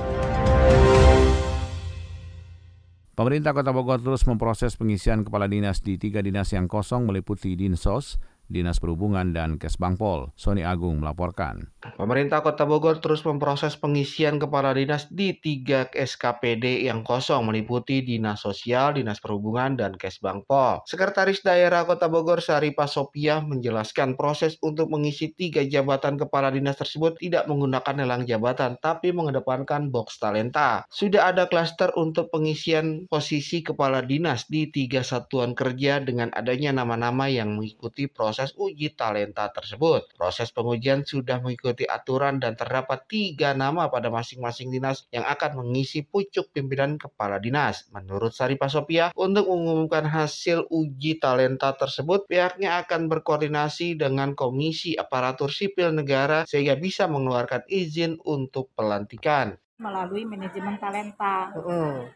Pemerintah 3.15 3.55
Kota 3.55 3.71
Bogor 3.71 4.03
terus 4.03 4.27
memproses 4.27 4.75
pengisian 4.75 5.23
kepala 5.23 5.47
dinas 5.47 5.79
di 5.87 6.03
tiga 6.03 6.27
dinas 6.27 6.51
yang 6.51 6.67
kosong 6.67 7.07
meliputi 7.07 7.55
Dinsos, 7.55 8.19
Dinas 8.47 8.79
Perhubungan, 8.79 9.35
dan 9.35 9.59
Kesbangpol. 9.59 10.31
Sony 10.39 10.63
Agung 10.63 11.03
melaporkan. 11.03 11.75
Pemerintah 11.99 12.47
Kota 12.47 12.63
Bogor 12.63 13.03
terus 13.03 13.27
memproses 13.27 13.75
pengisian 13.75 14.39
kepala 14.39 14.71
dinas 14.71 15.11
di 15.11 15.35
tiga 15.35 15.91
SKPD 15.91 16.87
yang 16.87 17.03
kosong 17.03 17.51
meliputi 17.51 18.07
Dinas 18.07 18.47
Sosial, 18.47 18.95
Dinas 18.95 19.19
Perhubungan, 19.19 19.75
dan 19.75 19.99
Kesbangpol. 19.99 20.87
Sekretaris 20.87 21.43
Daerah 21.43 21.83
Kota 21.83 22.07
Bogor 22.07 22.39
Syarifah 22.39 22.87
Sopiah 22.87 23.43
menjelaskan 23.43 24.15
proses 24.15 24.55
untuk 24.63 24.91
mengisi 24.95 25.35
tiga 25.35 25.67
jabatan 25.67 26.15
kepala 26.15 26.55
dinas 26.55 26.79
tersebut 26.79 27.19
tidak 27.19 27.51
menggunakan 27.51 28.07
lelang 28.07 28.23
jabatan 28.29 28.79
tapi 28.79 29.11
mengedepankan 29.11 29.91
box 29.91 30.23
talenta. 30.23 30.87
Sudah 30.93 31.35
ada 31.35 31.51
klaster 31.51 31.91
untuk 31.99 32.31
pengisian 32.31 33.11
posisi 33.11 33.67
kepala 33.67 34.07
dinas 34.07 34.47
di 34.47 34.71
tiga 34.71 35.03
satuan 35.03 35.59
kerja 35.59 35.99
dengan 35.99 36.31
adanya 36.37 36.71
nama-nama 36.71 37.27
yang 37.27 37.59
mengikuti 37.59 38.07
proses 38.07 38.36
uji 38.61 38.93
talenta 38.93 39.49
tersebut. 39.49 40.13
Proses 40.13 40.53
pengujian 40.53 41.09
sudah 41.09 41.41
mengikuti 41.41 41.89
aturan 41.89 42.37
dan 42.37 42.53
terdapat 42.53 43.09
tiga 43.09 43.57
nama 43.57 43.89
pada 43.89 44.13
masing-masing 44.13 44.69
dinas 44.69 45.09
yang 45.09 45.25
akan 45.25 45.65
mengisi 45.65 46.05
pucuk 46.05 46.53
pimpinan 46.53 47.01
kepala 47.01 47.41
dinas. 47.41 47.89
Menurut 47.97 48.37
Saripah 48.37 48.69
Sopia, 48.69 49.09
untuk 49.17 49.49
mengumumkan 49.49 50.05
hasil 50.05 50.69
uji 50.69 51.17
talenta 51.17 51.73
tersebut, 51.73 52.29
pihaknya 52.29 52.85
akan 52.85 53.09
berkoordinasi 53.09 53.97
dengan 53.97 54.37
Komisi 54.37 54.93
Aparatur 54.93 55.49
Sipil 55.49 55.97
Negara 55.97 56.45
sehingga 56.45 56.77
bisa 56.77 57.09
mengeluarkan 57.09 57.65
izin 57.73 58.21
untuk 58.29 58.77
pelantikan. 58.77 59.57
Melalui 59.77 60.25
manajemen 60.25 60.81
talenta. 60.81 61.53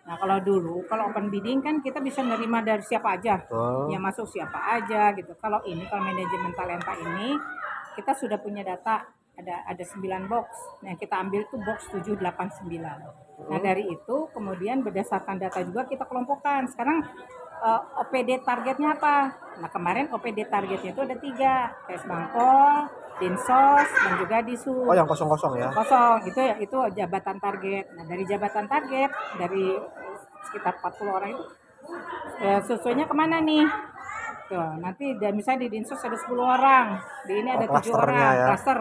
Nah 0.08 0.16
kalau 0.16 0.40
dulu 0.40 0.76
kalau 0.88 1.12
open 1.12 1.28
bidding 1.28 1.60
kan 1.60 1.84
kita 1.84 2.00
bisa 2.00 2.24
nerima 2.24 2.64
dari 2.64 2.80
siapa 2.80 3.20
aja, 3.20 3.36
Betul. 3.44 3.92
yang 3.92 4.00
masuk 4.00 4.24
siapa 4.24 4.80
aja 4.80 5.12
gitu. 5.12 5.36
Kalau 5.36 5.60
ini 5.68 5.84
kalau 5.84 6.08
manajemen 6.08 6.56
talenta 6.56 6.96
ini 6.96 7.36
kita 8.00 8.16
sudah 8.16 8.40
punya 8.40 8.64
data 8.64 9.04
ada 9.36 9.64
ada 9.68 9.84
9 9.84 10.24
box. 10.24 10.48
Nah 10.84 10.96
kita 10.96 11.14
ambil 11.20 11.44
tuh 11.52 11.60
box 11.60 11.88
789. 11.92 12.80
Nah 13.48 13.58
dari 13.60 13.92
itu 13.92 14.16
kemudian 14.32 14.80
berdasarkan 14.80 15.36
data 15.36 15.60
juga 15.60 15.84
kita 15.84 16.08
kelompokkan. 16.08 16.64
Sekarang 16.64 17.04
eh, 17.60 17.80
OPD 18.00 18.40
targetnya 18.40 18.96
apa? 18.96 19.36
Nah 19.60 19.68
kemarin 19.68 20.08
OPD 20.08 20.48
targetnya 20.48 20.96
itu 20.96 21.02
ada 21.04 21.16
tiga, 21.20 21.76
Tes 21.84 22.04
Bangkol, 22.08 22.88
Dinsos, 23.20 23.88
dan 23.92 24.12
juga 24.16 24.36
Disu. 24.40 24.72
Oh 24.88 24.96
yang 24.96 25.04
kosong-kosong 25.04 25.60
ya? 25.60 25.68
kosong 25.70 26.24
itu 26.24 26.40
ya 26.40 26.56
itu 26.56 26.78
jabatan 26.90 27.36
target 27.36 27.84
nah 27.92 28.04
dari 28.04 28.24
jabatan 28.24 28.64
target 28.64 29.10
dari 29.36 29.76
sekitar 30.40 30.80
40 30.80 31.04
orang 31.12 31.30
itu 31.30 31.44
eh, 32.40 32.60
sesuainya 32.64 33.04
ke 33.04 33.12
mana 33.12 33.38
nih 33.38 33.64
tuh 34.48 34.80
nanti 34.80 35.14
dan 35.14 35.36
misalnya 35.36 35.68
di 35.68 35.78
dinsos 35.78 36.00
ada 36.00 36.16
10 36.16 36.26
orang 36.34 36.86
di 37.22 37.32
ini 37.36 37.50
Oh, 37.50 37.54
ada 37.54 37.66
tujuh 37.68 37.92
klasternya 37.92 38.18
orang 38.18 38.34
ya. 38.34 38.46
klaster 38.48 38.78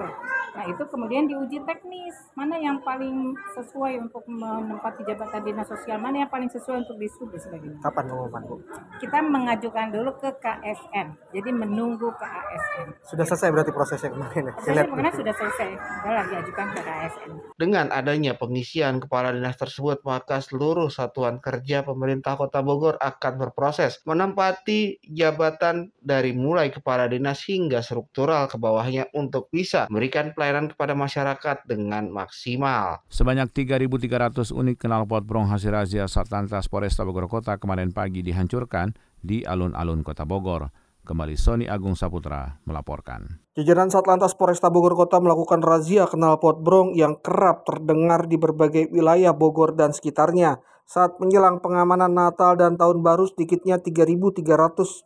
nah 0.56 0.66
itu 0.66 0.84
kemudian 0.90 1.30
diuji 1.30 1.62
teknis. 1.66 2.16
Mana 2.34 2.58
yang 2.58 2.82
paling 2.82 3.36
sesuai 3.58 4.10
untuk 4.10 4.24
menempati 4.30 5.06
jabatan 5.06 5.42
dinas 5.44 5.68
sosial? 5.68 5.98
Mana 6.02 6.26
yang 6.26 6.32
paling 6.32 6.50
sesuai 6.50 6.88
untuk 6.88 6.98
disub 6.98 7.30
dan 7.30 7.42
sebagainya? 7.42 7.80
Kapan 7.84 8.04
pengumuman 8.10 8.42
Bu? 8.46 8.56
kita 9.00 9.24
mengajukan 9.24 9.88
dulu 9.96 10.12
ke 10.20 10.30
KSN 10.44 11.08
jadi 11.32 11.50
menunggu 11.56 12.12
ke 12.14 12.26
ASN 12.28 12.88
Sudah 13.08 13.26
selesai 13.26 13.50
berarti 13.50 13.72
prosesnya 13.72 14.10
kemarin 14.12 14.52
ya? 14.52 14.54
Prosesnya 14.60 14.84
nih. 14.86 15.14
sudah 15.16 15.34
selesai. 15.34 15.70
Adalah 16.04 16.26
diajukan 16.28 16.68
ke 16.76 16.80
KSN 16.84 17.30
Dengan 17.56 17.86
adanya 17.96 18.34
pengisian 18.36 19.00
kepala 19.00 19.32
dinas 19.32 19.56
tersebut, 19.56 20.04
maka 20.04 20.44
seluruh 20.44 20.92
satuan 20.92 21.40
kerja 21.40 21.82
pemerintah 21.88 22.36
Kota 22.36 22.60
Bogor 22.60 23.00
akan 23.00 23.34
berproses 23.40 24.04
menempati 24.04 25.00
jabatan 25.08 25.96
dari 25.98 26.36
mulai 26.36 26.70
kepala 26.70 27.08
dinas 27.08 27.42
hingga 27.48 27.80
struktural 27.80 28.52
ke 28.52 28.60
bawahnya 28.60 29.08
untuk 29.16 29.48
bisa 29.50 29.88
memberikan 29.88 30.36
pelayanan 30.40 30.72
kepada 30.72 30.96
masyarakat 30.96 31.68
dengan 31.68 32.08
maksimal. 32.08 33.04
Sebanyak 33.12 33.52
3.300 33.52 34.56
unit 34.56 34.80
knalpot 34.80 35.28
brong 35.28 35.52
hasil 35.52 35.76
razia 35.76 36.08
Satlantas 36.08 36.72
Polresta 36.72 37.04
Bogor 37.04 37.28
Kota 37.28 37.60
kemarin 37.60 37.92
pagi 37.92 38.24
dihancurkan 38.24 38.96
di 39.20 39.44
alun-alun 39.44 40.00
Kota 40.00 40.24
Bogor. 40.24 40.72
Kembali 41.04 41.36
Sony 41.36 41.68
Agung 41.68 42.00
Saputra 42.00 42.64
melaporkan. 42.64 43.44
Jajaran 43.60 43.92
Satlantas 43.92 44.32
Polresta 44.40 44.72
Bogor 44.72 44.96
Kota 44.96 45.20
melakukan 45.20 45.60
razia 45.60 46.08
knalpot 46.08 46.64
brong 46.64 46.96
yang 46.96 47.20
kerap 47.20 47.68
terdengar 47.68 48.24
di 48.32 48.40
berbagai 48.40 48.88
wilayah 48.96 49.36
Bogor 49.36 49.76
dan 49.76 49.92
sekitarnya. 49.92 50.64
Saat 50.88 51.20
menjelang 51.20 51.60
pengamanan 51.60 52.16
Natal 52.16 52.56
dan 52.56 52.80
Tahun 52.80 53.04
Baru 53.04 53.28
sedikitnya 53.28 53.84
3.300 53.84 54.40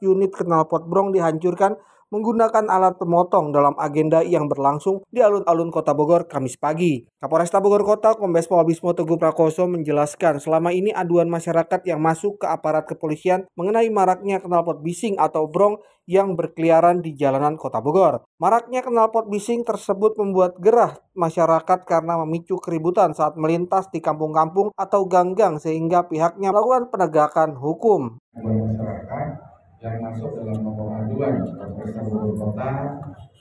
unit 0.05 0.29
knalpot 0.29 0.85
brong 0.85 1.09
dihancurkan 1.09 1.81
menggunakan 2.13 2.69
alat 2.69 3.02
pemotong 3.02 3.49
dalam 3.49 3.73
agenda 3.82 4.21
yang 4.21 4.45
berlangsung 4.45 5.02
di 5.10 5.26
alun-alun 5.26 5.73
Kota 5.73 5.97
Bogor 5.97 6.30
Kamis 6.30 6.62
pagi. 6.62 7.02
Kapolresta 7.17 7.58
Bogor 7.58 7.82
Kota 7.82 8.13
Kombes 8.13 8.45
Pol 8.45 8.62
Bismo 8.69 8.93
Teguh 8.93 9.17
Prakoso 9.17 9.65
menjelaskan 9.65 10.38
selama 10.38 10.69
ini 10.69 10.93
aduan 10.93 11.26
masyarakat 11.26 11.82
yang 11.89 11.97
masuk 11.97 12.45
ke 12.45 12.45
aparat 12.45 12.86
kepolisian 12.86 13.49
mengenai 13.58 13.89
maraknya 13.89 14.38
knalpot 14.38 14.86
bising 14.86 15.17
atau 15.17 15.49
brong 15.49 15.82
yang 16.06 16.36
berkeliaran 16.38 17.02
di 17.02 17.17
jalanan 17.17 17.58
Kota 17.58 17.82
Bogor. 17.82 18.28
Maraknya 18.38 18.86
knalpot 18.86 19.32
bising 19.32 19.65
tersebut 19.65 20.13
membuat 20.21 20.60
gerah 20.62 20.99
masyarakat 21.17 21.88
karena 21.88 22.19
memicu 22.21 22.60
keributan 22.60 23.15
saat 23.17 23.39
melintas 23.39 23.89
di 23.89 24.04
kampung-kampung 24.04 24.69
atau 24.76 25.08
gang-gang 25.10 25.58
sehingga 25.58 26.06
pihaknya 26.06 26.52
melakukan 26.52 26.91
penegakan 26.91 27.56
hukum. 27.58 28.19
Yang 29.83 29.99
masuk 29.99 30.31
dalam 30.39 30.63
nomor 30.63 30.95
aduan 30.95 31.43
Polresta 31.59 32.07
Bogor 32.07 32.39
Kota 32.39 32.71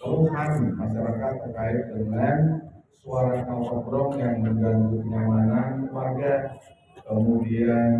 keluhan 0.02 0.74
masyarakat 0.74 1.32
terkait 1.38 1.82
dengan 1.94 2.66
suara 2.98 3.46
knalpot 3.46 3.86
brong 3.86 4.18
yang 4.18 4.42
mengganggu 4.42 5.06
kenyamanan 5.06 5.86
warga 5.94 6.58
kemudian 7.06 7.94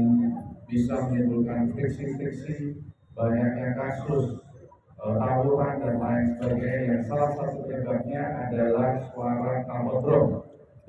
bisa 0.67 1.07
menimbulkan 1.07 1.71
friksi-friksi 1.71 2.83
banyaknya 3.15 3.79
kasus 3.79 4.43
eh, 4.99 5.15
tawuran 5.23 5.75
dan 5.79 5.97
lain 6.03 6.25
sebagainya. 6.35 6.99
Yang 6.99 7.03
salah 7.15 7.31
satu 7.39 7.63
penyebabnya 7.63 8.23
adalah 8.51 8.91
suara 9.15 9.53
knalpot 9.71 9.99
brong 10.03 10.31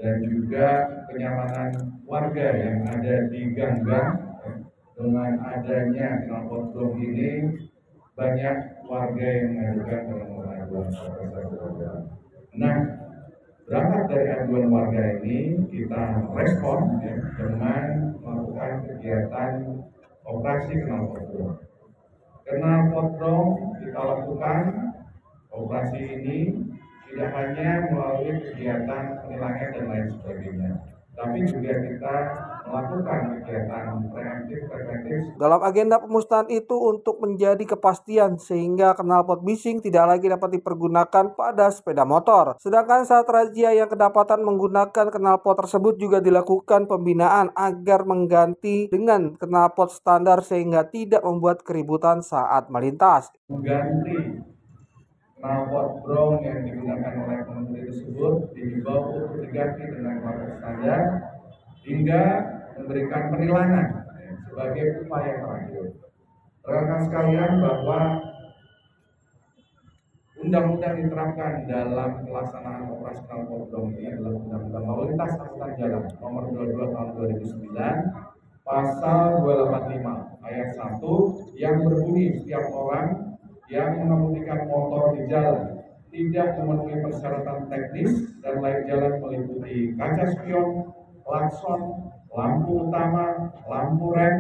dan 0.02 0.26
juga 0.26 0.68
kenyamanan 1.06 2.02
warga 2.10 2.48
yang 2.58 2.82
ada 2.90 3.30
di 3.30 3.54
gang-gang 3.54 4.23
dengan 4.94 5.42
adanya 5.42 6.22
brong 6.30 6.96
ini 7.02 7.32
banyak 8.14 8.58
warga 8.86 9.26
yang 9.26 9.50
mengajukan 9.58 10.02
nomor 10.14 10.46
aduan 10.54 10.88
Nah, 12.54 12.78
berangkat 13.66 14.04
dari 14.06 14.28
aduan 14.38 14.70
warga 14.70 15.18
ini 15.18 15.66
kita 15.74 16.30
respon 16.38 17.02
ya, 17.02 17.16
dengan 17.42 17.84
melakukan 18.22 18.74
kegiatan 18.86 19.52
operasi 20.30 20.74
knalpot 20.86 21.26
brong. 21.34 21.58
Knalpot 22.46 23.08
brong 23.18 23.50
kita 23.82 23.98
lakukan 23.98 24.64
operasi 25.50 26.02
ini 26.22 26.40
tidak 27.10 27.30
hanya 27.34 27.70
melalui 27.90 28.34
kegiatan 28.46 29.04
penilangan 29.26 29.70
dan 29.74 29.86
lain 29.90 30.08
sebagainya, 30.18 30.72
tapi 31.18 31.38
juga 31.50 31.74
kita 31.82 32.18
melakukan 32.74 33.20
kegiatan. 33.38 33.86
Dalam 35.38 35.62
agenda 35.62 36.02
pemusnahan 36.02 36.50
itu 36.50 36.74
untuk 36.74 37.22
menjadi 37.22 37.62
kepastian 37.78 38.42
sehingga 38.42 38.98
knalpot 38.98 39.46
bising 39.46 39.86
tidak 39.86 40.18
lagi 40.18 40.26
dapat 40.26 40.58
dipergunakan 40.58 41.38
pada 41.38 41.70
sepeda 41.70 42.02
motor. 42.04 42.58
Sedangkan 42.58 43.06
saat 43.06 43.30
razia 43.30 43.78
yang 43.78 43.90
kedapatan 43.90 44.42
menggunakan 44.42 45.14
knalpot 45.14 45.62
tersebut 45.62 46.02
juga 46.02 46.18
dilakukan 46.18 46.90
pembinaan 46.90 47.54
agar 47.54 48.10
mengganti 48.10 48.90
dengan 48.90 49.38
knalpot 49.38 49.94
standar 49.94 50.42
sehingga 50.42 50.90
tidak 50.90 51.22
membuat 51.22 51.62
keributan 51.62 52.26
saat 52.26 52.74
melintas. 52.74 53.30
Mengganti 53.46 54.42
knalpot 55.38 56.02
brong 56.08 56.42
yang 56.42 56.66
digunakan 56.66 57.14
oleh 57.20 57.40
pengemudi 57.46 57.82
tersebut 57.92 58.36
dihimbau 58.56 59.00
untuk 59.12 59.44
diganti 59.44 59.84
dengan 59.92 60.16
knalpot 60.24 60.52
standar 60.58 61.02
hingga 61.84 62.24
memberikan 62.80 63.24
penilangan 63.34 63.88
sebagai 64.50 65.06
upaya 65.06 65.34
terakhir. 65.42 65.86
Rekan 66.64 67.00
sekalian 67.04 67.52
bahwa 67.60 68.00
undang-undang 70.40 70.96
diterapkan 71.04 71.54
dalam 71.68 72.24
pelaksanaan 72.24 72.88
operasi 72.88 73.22
knalpot 73.28 73.68
brong 73.68 73.92
ini 74.00 74.16
adalah 74.16 74.34
Undang-Undang 74.40 74.86
Lalu 74.88 75.04
Lintas 75.12 75.34
Angkutan 75.40 75.72
Jalan 75.76 76.04
Nomor 76.24 76.44
22 76.56 76.94
Tahun 76.96 77.10
2009 77.20 78.34
Pasal 78.64 79.44
285 79.44 80.40
ayat 80.48 80.70
1 80.72 81.60
yang 81.60 81.84
berbunyi 81.84 82.26
setiap 82.40 82.64
orang 82.72 83.36
yang 83.68 84.00
mengemudikan 84.00 84.72
motor 84.72 85.20
di 85.20 85.28
jalan 85.28 85.84
tidak 86.14 86.56
memenuhi 86.62 86.96
persyaratan 87.04 87.68
teknis 87.68 88.32
dan 88.40 88.64
layak 88.64 88.88
jalan 88.88 89.20
meliputi 89.20 89.98
kaca 90.00 90.26
spion, 90.32 90.96
klakson, 91.24 92.12
lampu 92.32 92.88
utama, 92.88 93.52
lampu 93.68 94.12
rem, 94.14 94.36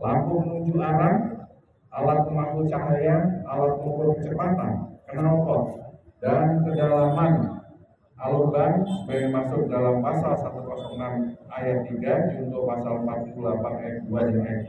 lampu 0.00 0.32
menuju 0.42 0.74
arah, 0.80 1.16
alat 1.92 2.18
pemangku 2.26 2.66
cahaya, 2.68 3.44
alat 3.48 3.72
pengukur 3.80 4.16
kecepatan, 4.18 4.72
knalpot, 5.12 5.62
dan 6.20 6.64
kedalaman. 6.66 7.58
Alur 8.18 8.50
ban 8.50 8.82
sebagai 8.82 9.30
masuk 9.30 9.70
dalam 9.70 10.02
pasal 10.02 10.34
106 10.34 11.38
ayat 11.54 11.86
3 11.86 12.34
junto 12.34 12.66
pasal 12.66 13.06
48 13.06 13.78
ayat 13.78 13.96
2 14.10 14.10
dan 14.10 14.42
ayat 14.42 14.62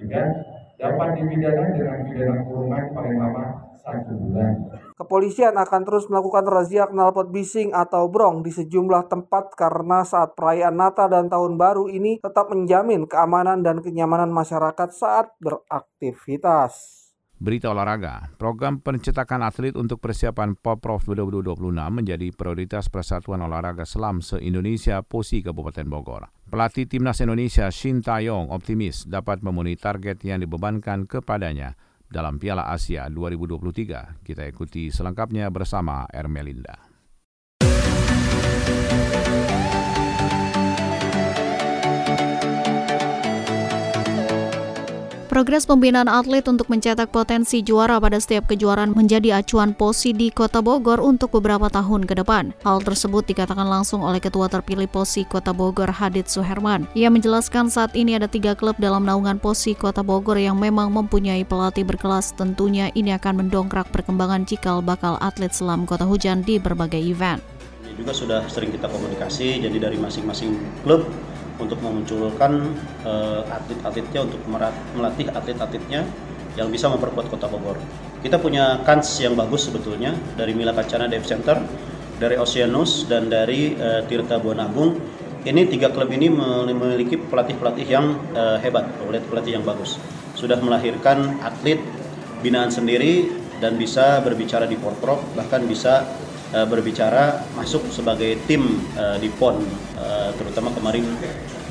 3 0.78 0.78
dapat 0.78 1.08
dipidana 1.18 1.66
dengan 1.74 1.98
pidana 2.06 2.36
kurungan 2.46 2.84
paling 2.94 3.18
lama 3.18 3.59
satu 3.80 4.14
bulan. 4.14 4.56
Kepolisian 5.00 5.56
akan 5.56 5.82
terus 5.88 6.12
melakukan 6.12 6.44
razia 6.46 6.86
knalpot 6.92 7.32
bising 7.32 7.72
atau 7.72 8.12
brong 8.12 8.44
di 8.44 8.52
sejumlah 8.52 9.08
tempat 9.08 9.56
karena 9.56 10.04
saat 10.04 10.36
perayaan 10.36 10.76
Natal 10.76 11.08
dan 11.08 11.32
Tahun 11.32 11.56
Baru 11.56 11.88
ini 11.88 12.20
tetap 12.20 12.52
menjamin 12.52 13.08
keamanan 13.08 13.64
dan 13.64 13.80
kenyamanan 13.80 14.30
masyarakat 14.30 14.90
saat 14.92 15.32
beraktivitas. 15.40 17.00
Berita 17.40 17.72
olahraga, 17.72 18.36
program 18.36 18.84
pencetakan 18.84 19.48
atlet 19.48 19.72
untuk 19.80 20.04
persiapan 20.04 20.60
Poprov 20.60 21.08
2026 21.08 21.72
menjadi 21.72 22.36
prioritas 22.36 22.92
Persatuan 22.92 23.40
Olahraga 23.40 23.88
Selam 23.88 24.20
se-Indonesia 24.20 25.00
POSI 25.00 25.48
Kabupaten 25.48 25.88
Bogor. 25.88 26.28
Pelatih 26.52 26.92
Timnas 26.92 27.24
Indonesia 27.24 27.72
Shin 27.72 28.04
Taeyong 28.04 28.52
optimis 28.52 29.08
dapat 29.08 29.40
memenuhi 29.40 29.80
target 29.80 30.20
yang 30.28 30.44
dibebankan 30.44 31.08
kepadanya 31.08 31.80
dalam 32.10 32.42
Piala 32.42 32.68
Asia 32.68 33.06
2023. 33.08 34.26
Kita 34.26 34.44
ikuti 34.50 34.90
selengkapnya 34.90 35.54
bersama 35.54 36.10
Ermelinda. 36.10 36.90
Progres 45.40 45.64
pembinaan 45.64 46.12
atlet 46.12 46.44
untuk 46.52 46.68
mencetak 46.68 47.16
potensi 47.16 47.64
juara 47.64 47.96
pada 47.96 48.20
setiap 48.20 48.52
kejuaraan 48.52 48.92
menjadi 48.92 49.40
acuan 49.40 49.72
POSI 49.72 50.12
di 50.12 50.28
Kota 50.36 50.60
Bogor 50.60 51.00
untuk 51.00 51.32
beberapa 51.40 51.72
tahun 51.72 52.04
ke 52.04 52.20
depan. 52.20 52.52
Hal 52.68 52.84
tersebut 52.84 53.24
dikatakan 53.24 53.64
langsung 53.64 54.04
oleh 54.04 54.20
Ketua 54.20 54.52
terpilih 54.52 54.92
POSI 54.92 55.24
Kota 55.32 55.56
Bogor, 55.56 55.96
Hadid 55.96 56.28
Suherman. 56.28 56.92
Ia 56.92 57.08
menjelaskan 57.08 57.72
saat 57.72 57.96
ini 57.96 58.20
ada 58.20 58.28
tiga 58.28 58.52
klub 58.52 58.76
dalam 58.84 59.08
naungan 59.08 59.40
POSI 59.40 59.80
Kota 59.80 60.04
Bogor 60.04 60.36
yang 60.36 60.60
memang 60.60 60.92
mempunyai 60.92 61.48
pelatih 61.48 61.88
berkelas. 61.88 62.36
Tentunya 62.36 62.92
ini 62.92 63.16
akan 63.16 63.48
mendongkrak 63.48 63.96
perkembangan 63.96 64.44
cikal 64.44 64.84
bakal 64.84 65.16
atlet 65.24 65.56
selam 65.56 65.88
Kota 65.88 66.04
Hujan 66.04 66.44
di 66.44 66.60
berbagai 66.60 67.00
event. 67.00 67.40
Ini 67.88 67.96
juga 67.96 68.12
sudah 68.12 68.44
sering 68.52 68.76
kita 68.76 68.92
komunikasi, 68.92 69.64
jadi 69.64 69.88
dari 69.88 69.96
masing-masing 69.96 70.84
klub 70.84 71.08
untuk 71.60 71.78
memunculkan 71.84 72.74
uh, 73.04 73.44
atlet-atletnya 73.52 74.20
untuk 74.26 74.42
melatih 74.96 75.28
atlet-atletnya 75.30 76.08
yang 76.58 76.72
bisa 76.72 76.90
memperkuat 76.90 77.30
Kota 77.30 77.46
Bogor. 77.52 77.78
Kita 78.20 78.40
punya 78.40 78.82
kans 78.84 79.20
yang 79.20 79.36
bagus 79.36 79.68
sebetulnya 79.68 80.16
dari 80.36 80.56
Mila 80.56 80.74
Kacana 80.76 81.08
Dev 81.08 81.24
Center, 81.24 81.60
dari 82.20 82.36
Oceanus 82.36 83.08
dan 83.08 83.32
dari 83.32 83.76
uh, 83.76 84.04
Tirta 84.08 84.40
Buanagung. 84.40 85.00
Ini 85.40 85.72
tiga 85.72 85.88
klub 85.88 86.12
ini 86.12 86.28
memiliki 86.28 87.16
pelatih-pelatih 87.16 87.88
yang 87.88 88.20
uh, 88.36 88.60
hebat, 88.60 88.92
pelatih-pelatih 89.00 89.56
yang 89.56 89.64
bagus. 89.64 89.96
Sudah 90.36 90.60
melahirkan 90.60 91.40
atlet 91.40 91.80
binaan 92.44 92.68
sendiri 92.68 93.32
dan 93.64 93.80
bisa 93.80 94.20
berbicara 94.20 94.68
di 94.68 94.76
Porprov, 94.76 95.24
bahkan 95.40 95.64
bisa 95.64 96.04
uh, 96.54 96.66
berbicara 96.66 97.44
masuk 97.54 97.86
sebagai 97.94 98.38
tim 98.50 98.82
uh, 98.98 99.18
di 99.22 99.30
PON 99.38 99.62
uh, 99.98 100.30
terutama 100.38 100.74
kemarin 100.74 101.06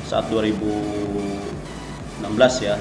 saat 0.07 0.25
2016 0.31 2.25
ya. 2.65 2.75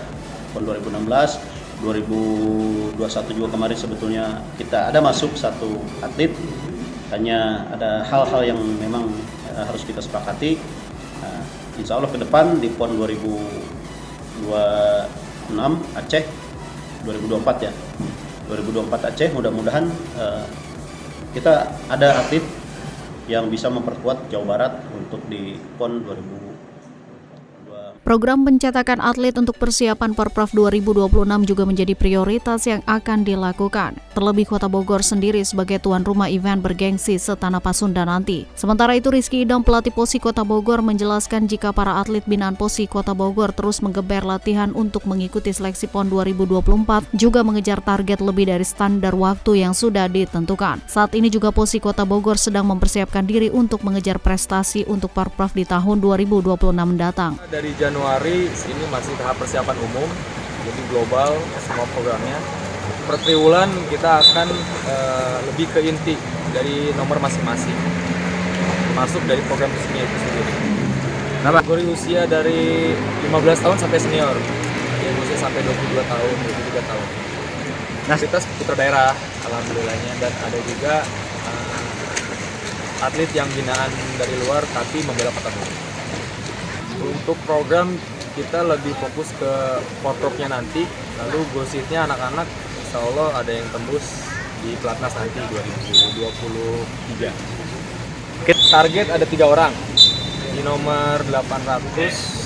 PON 0.56 0.64
2016 0.64 1.58
2021 1.78 3.38
juga 3.38 3.48
kemarin 3.54 3.78
sebetulnya 3.78 4.42
kita 4.58 4.90
ada 4.90 4.98
masuk 4.98 5.30
satu 5.38 5.78
atlet. 6.02 6.34
Hanya 7.08 7.64
ada 7.72 8.04
hal-hal 8.04 8.52
yang 8.52 8.60
memang 8.82 9.08
uh, 9.54 9.64
harus 9.64 9.86
kita 9.86 10.02
sepakati. 10.02 10.58
Uh, 11.22 11.42
Insya 11.78 11.94
Allah 11.94 12.10
ke 12.10 12.18
depan 12.18 12.58
di 12.58 12.68
PON 12.74 12.98
2026 12.98 14.50
Aceh 15.94 16.24
2024 17.06 17.66
ya. 17.66 17.72
2024 18.50 19.08
Aceh 19.14 19.28
mudah-mudahan 19.30 19.86
uh, 20.18 20.42
kita 21.36 21.68
ada 21.92 22.24
atlet 22.24 22.44
yang 23.28 23.52
bisa 23.52 23.68
memperkuat 23.68 24.32
Jawa 24.32 24.56
Barat 24.56 24.72
untuk 24.96 25.20
di 25.28 25.60
PON 25.76 26.00
2000 26.00 26.47
Program 28.08 28.40
pencetakan 28.40 29.04
atlet 29.04 29.36
untuk 29.36 29.60
persiapan 29.60 30.16
Perprov 30.16 30.48
2026 30.56 31.44
juga 31.44 31.68
menjadi 31.68 31.92
prioritas 31.92 32.64
yang 32.64 32.80
akan 32.88 33.20
dilakukan. 33.20 34.00
Terlebih 34.16 34.48
Kota 34.48 34.64
Bogor 34.64 35.04
sendiri 35.04 35.44
sebagai 35.44 35.76
tuan 35.76 36.08
rumah 36.08 36.32
event 36.32 36.56
bergengsi 36.56 37.20
setanah 37.20 37.60
Pasunda 37.60 38.08
nanti. 38.08 38.48
Sementara 38.56 38.96
itu 38.96 39.12
Rizky 39.12 39.44
Idam 39.44 39.60
pelatih 39.60 39.92
Posi 39.92 40.16
Kota 40.16 40.40
Bogor 40.40 40.80
menjelaskan 40.80 41.52
jika 41.52 41.68
para 41.68 42.00
atlet 42.00 42.24
binaan 42.24 42.56
Posi 42.56 42.88
Kota 42.88 43.12
Bogor 43.12 43.52
terus 43.52 43.84
menggeber 43.84 44.24
latihan 44.24 44.72
untuk 44.72 45.04
mengikuti 45.04 45.52
seleksi 45.52 45.84
PON 45.92 46.08
2024 46.08 47.12
juga 47.12 47.44
mengejar 47.44 47.84
target 47.84 48.24
lebih 48.24 48.48
dari 48.48 48.64
standar 48.64 49.12
waktu 49.12 49.68
yang 49.68 49.76
sudah 49.76 50.08
ditentukan. 50.08 50.80
Saat 50.88 51.12
ini 51.12 51.28
juga 51.28 51.52
Posi 51.52 51.76
Kota 51.76 52.08
Bogor 52.08 52.40
sedang 52.40 52.64
mempersiapkan 52.72 53.28
diri 53.28 53.52
untuk 53.52 53.84
mengejar 53.84 54.16
prestasi 54.16 54.88
untuk 54.88 55.12
Perprov 55.12 55.52
di 55.52 55.68
tahun 55.68 56.00
2026 56.00 56.56
mendatang. 56.72 57.36
Dari 57.52 57.76
Januari 57.76 57.97
Januari 57.98 58.46
ini 58.46 58.84
masih 58.94 59.10
tahap 59.18 59.42
persiapan 59.42 59.74
umum, 59.90 60.06
jadi 60.62 60.80
global 60.86 61.34
semua 61.66 61.82
programnya. 61.90 62.38
Per 63.10 63.18
triwulan 63.26 63.66
kita 63.90 64.22
akan 64.22 64.54
uh, 64.86 65.42
lebih 65.50 65.66
ke 65.74 65.82
inti 65.82 66.14
dari 66.54 66.94
nomor 66.94 67.18
masing-masing, 67.18 67.74
masuk 68.94 69.18
dari 69.26 69.42
program 69.50 69.66
senior 69.82 70.06
itu 70.06 70.18
sendiri. 70.30 70.52
Kenapa? 71.42 71.58
Kategori 71.58 71.84
usia 71.90 72.22
dari 72.30 72.94
15 73.26 73.66
tahun 73.66 73.76
sampai 73.82 73.98
senior, 73.98 74.36
yang 75.02 75.14
usia 75.18 75.34
sampai 75.42 75.58
22 75.66 75.98
tahun, 75.98 76.34
23 76.78 76.78
tahun. 76.94 77.06
Nah, 78.06 78.14
kita 78.14 78.38
putra 78.62 78.74
daerah, 78.78 79.10
alhamdulillahnya, 79.42 80.22
dan 80.22 80.32
ada 80.46 80.58
juga 80.70 81.02
uh, 81.50 83.06
atlet 83.10 83.30
yang 83.34 83.50
binaan 83.58 83.90
dari 84.22 84.38
luar 84.46 84.62
tapi 84.70 85.02
membela 85.02 85.34
kota 85.34 85.50
Bogor 85.50 85.87
untuk 87.02 87.36
program 87.46 87.94
kita 88.34 88.62
lebih 88.62 88.94
fokus 88.98 89.34
ke 89.38 89.52
portropnya 90.02 90.48
nanti. 90.50 90.86
Lalu 91.18 91.42
gosipnya 91.54 92.06
anak-anak 92.06 92.46
insya 92.84 92.98
Allah 93.02 93.42
ada 93.42 93.52
yang 93.52 93.66
tembus 93.74 94.26
di 94.62 94.74
pelatnas 94.82 95.14
nanti 95.14 95.38
2023 98.46 98.50
target 98.68 99.06
ada 99.10 99.26
tiga 99.26 99.46
orang. 99.46 99.72
Di 100.54 100.60
nomor 100.66 101.22
800 101.30 102.38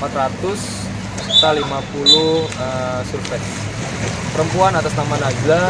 400 0.00 0.88
kita 1.18 1.50
50 1.54 1.66
uh, 1.66 3.02
survei 3.06 3.42
perempuan 4.34 4.72
atas 4.74 4.94
nama 4.94 5.14
Najla 5.18 5.62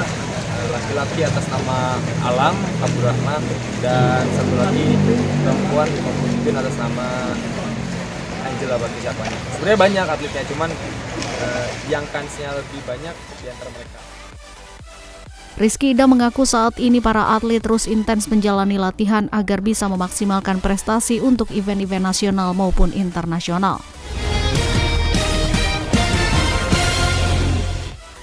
laki-laki 0.69 1.21
atas 1.25 1.47
nama 1.49 1.97
Alam 2.29 2.55
Abdurrahman 2.85 3.43
dan 3.81 4.25
satu 4.29 4.55
lagi 4.61 4.97
perempuan 5.45 5.89
pemimpin 5.89 6.55
atas 6.61 6.77
nama 6.77 7.33
Angela 8.59 8.75
Bakti 8.75 8.99
siapanya. 9.07 9.39
Sebenarnya 9.55 9.79
banyak 9.79 10.07
atletnya, 10.19 10.43
cuman 10.51 10.71
uh, 10.75 11.67
yang 11.87 12.03
kansnya 12.11 12.51
lebih 12.59 12.83
banyak 12.83 13.15
di 13.15 13.47
antara 13.47 13.71
mereka. 13.71 13.99
Rizky 15.63 15.95
Ida 15.95 16.11
mengaku 16.11 16.43
saat 16.43 16.75
ini 16.83 16.99
para 16.99 17.39
atlet 17.39 17.63
terus 17.63 17.87
intens 17.87 18.27
menjalani 18.27 18.75
latihan 18.75 19.31
agar 19.31 19.63
bisa 19.63 19.87
memaksimalkan 19.87 20.59
prestasi 20.59 21.23
untuk 21.23 21.55
event-event 21.55 22.03
nasional 22.03 22.51
maupun 22.51 22.91
internasional. 22.91 23.79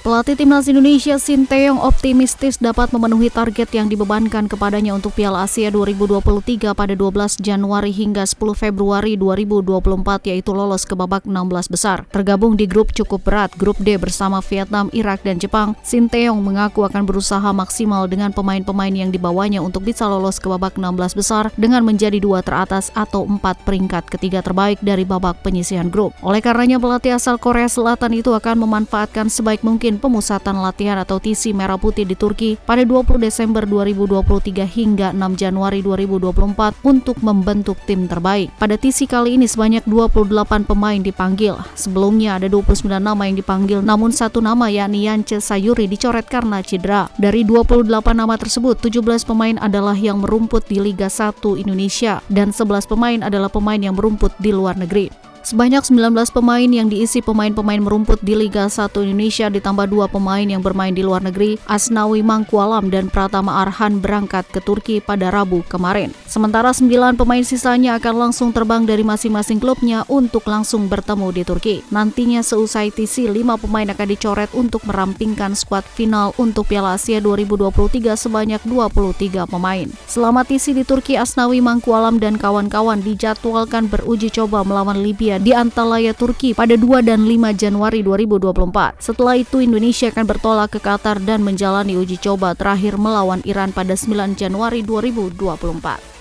Pelatih 0.06 0.38
Timnas 0.38 0.70
Indonesia 0.70 1.18
Sinteyong 1.18 1.82
optimistis 1.82 2.62
dapat 2.62 2.94
memenuhi 2.94 3.34
target 3.34 3.74
yang 3.74 3.90
dibebankan 3.90 4.46
kepadanya 4.46 4.94
untuk 4.94 5.18
Piala 5.18 5.50
Asia 5.50 5.74
2023 5.74 6.78
pada 6.78 6.94
12 6.94 7.42
Januari 7.42 7.90
hingga 7.90 8.22
10 8.22 8.38
Februari 8.54 9.18
2024 9.18 10.30
yaitu 10.30 10.54
lolos 10.54 10.86
ke 10.86 10.94
babak 10.94 11.26
16 11.26 11.74
besar. 11.74 12.06
Tergabung 12.14 12.54
di 12.54 12.70
grup 12.70 12.94
cukup 12.94 13.26
berat, 13.26 13.50
grup 13.58 13.82
D 13.82 13.98
bersama 13.98 14.46
Vietnam, 14.46 14.94
Irak, 14.94 15.26
dan 15.26 15.42
Jepang, 15.42 15.74
Sinteyong 15.82 16.38
mengaku 16.38 16.86
akan 16.86 17.02
berusaha 17.10 17.50
maksimal 17.50 18.06
dengan 18.06 18.30
pemain-pemain 18.30 18.94
yang 18.94 19.10
dibawanya 19.10 19.58
untuk 19.58 19.90
bisa 19.90 20.06
lolos 20.06 20.38
ke 20.38 20.46
babak 20.46 20.78
16 20.78 21.18
besar 21.18 21.50
dengan 21.58 21.82
menjadi 21.82 22.22
dua 22.22 22.46
teratas 22.46 22.94
atau 22.94 23.26
empat 23.26 23.58
peringkat 23.66 24.06
ketiga 24.06 24.46
terbaik 24.46 24.78
dari 24.86 25.02
babak 25.02 25.42
penyisihan 25.42 25.90
grup. 25.90 26.14
Oleh 26.22 26.46
karenanya 26.46 26.78
pelatih 26.78 27.18
asal 27.18 27.42
Korea 27.42 27.66
Selatan 27.66 28.14
itu 28.14 28.30
akan 28.38 28.62
memanfaatkan 28.70 29.34
sebaik 29.34 29.66
mungkin 29.66 29.95
pemusatan 29.98 30.60
latihan 30.60 31.00
atau 31.02 31.18
TC 31.18 31.56
Merah 31.56 31.80
Putih 31.80 32.04
di 32.04 32.14
Turki 32.14 32.60
pada 32.62 32.84
20 32.84 33.18
Desember 33.18 33.64
2023 33.64 34.66
hingga 34.68 35.08
6 35.16 35.42
Januari 35.42 35.80
2024 35.82 36.84
untuk 36.86 37.18
membentuk 37.24 37.80
tim 37.84 38.06
terbaik. 38.06 38.54
Pada 38.60 38.76
TC 38.76 39.10
kali 39.10 39.40
ini 39.40 39.48
sebanyak 39.48 39.84
28 39.88 40.68
pemain 40.68 41.00
dipanggil. 41.00 41.58
Sebelumnya 41.74 42.38
ada 42.38 42.48
29 42.52 42.88
nama 43.00 43.24
yang 43.26 43.38
dipanggil 43.40 43.80
namun 43.82 44.14
satu 44.14 44.40
nama 44.42 44.68
yakni 44.72 45.06
Yance 45.06 45.40
Sayuri 45.40 45.86
dicoret 45.86 46.26
karena 46.26 46.60
cedera. 46.66 47.08
Dari 47.16 47.46
28 47.46 47.88
nama 48.16 48.36
tersebut, 48.36 48.82
17 48.82 49.28
pemain 49.28 49.56
adalah 49.62 49.96
yang 49.96 50.22
merumput 50.24 50.66
di 50.66 50.82
Liga 50.82 51.08
1 51.08 51.62
Indonesia 51.62 52.20
dan 52.28 52.50
11 52.52 52.90
pemain 52.90 53.20
adalah 53.22 53.52
pemain 53.52 53.80
yang 53.80 53.94
merumput 53.94 54.34
di 54.42 54.52
luar 54.52 54.76
negeri. 54.76 55.35
Sebanyak 55.46 55.86
19 55.86 56.10
pemain 56.34 56.66
yang 56.66 56.90
diisi 56.90 57.22
pemain-pemain 57.22 57.78
merumput 57.78 58.18
di 58.26 58.34
Liga 58.34 58.66
1 58.66 58.90
Indonesia 59.06 59.46
ditambah 59.46 59.86
dua 59.94 60.10
pemain 60.10 60.42
yang 60.42 60.58
bermain 60.58 60.90
di 60.90 61.06
luar 61.06 61.22
negeri, 61.22 61.62
Asnawi 61.70 62.26
Mangkualam 62.26 62.90
dan 62.90 63.14
Pratama 63.14 63.62
Arhan 63.62 64.02
berangkat 64.02 64.50
ke 64.50 64.58
Turki 64.58 65.06
pada 65.06 65.30
Rabu 65.30 65.62
kemarin. 65.70 66.10
Sementara 66.26 66.74
9 66.74 66.90
pemain 67.14 67.46
sisanya 67.46 67.94
akan 68.02 68.16
langsung 68.26 68.50
terbang 68.58 68.90
dari 68.90 69.06
masing-masing 69.06 69.62
klubnya 69.62 70.02
untuk 70.10 70.50
langsung 70.50 70.90
bertemu 70.90 71.30
di 71.30 71.46
Turki. 71.46 71.76
Nantinya 71.94 72.42
seusai 72.42 72.90
TC, 72.90 73.30
5 73.30 73.62
pemain 73.62 73.86
akan 73.94 74.08
dicoret 74.10 74.50
untuk 74.58 74.82
merampingkan 74.90 75.54
skuad 75.54 75.86
final 75.86 76.34
untuk 76.42 76.74
Piala 76.74 76.98
Asia 76.98 77.22
2023 77.22 78.18
sebanyak 78.18 78.66
23 78.66 79.46
pemain. 79.46 79.86
Selama 80.10 80.42
TC 80.42 80.74
di 80.74 80.82
Turki, 80.82 81.22
Asnawi 81.22 81.62
Mangkualam 81.62 82.18
dan 82.18 82.42
kawan-kawan 82.42 83.06
dijadwalkan 83.06 83.86
beruji 83.94 84.34
coba 84.34 84.66
melawan 84.66 85.06
Libya 85.06 85.35
di 85.38 85.52
Antalya, 85.52 86.16
Turki 86.16 86.56
pada 86.56 86.80
2 86.80 87.04
dan 87.04 87.28
5 87.28 87.52
Januari 87.54 88.00
2024. 88.02 88.98
Setelah 89.04 89.36
itu 89.36 89.60
Indonesia 89.60 90.08
akan 90.08 90.26
bertolak 90.26 90.70
ke 90.76 90.80
Qatar 90.80 91.20
dan 91.20 91.44
menjalani 91.44 92.00
uji 92.00 92.16
coba 92.22 92.56
terakhir 92.56 92.96
melawan 92.96 93.44
Iran 93.44 93.76
pada 93.76 94.00
9 94.00 94.40
Januari 94.40 94.80
2024. 94.82 96.15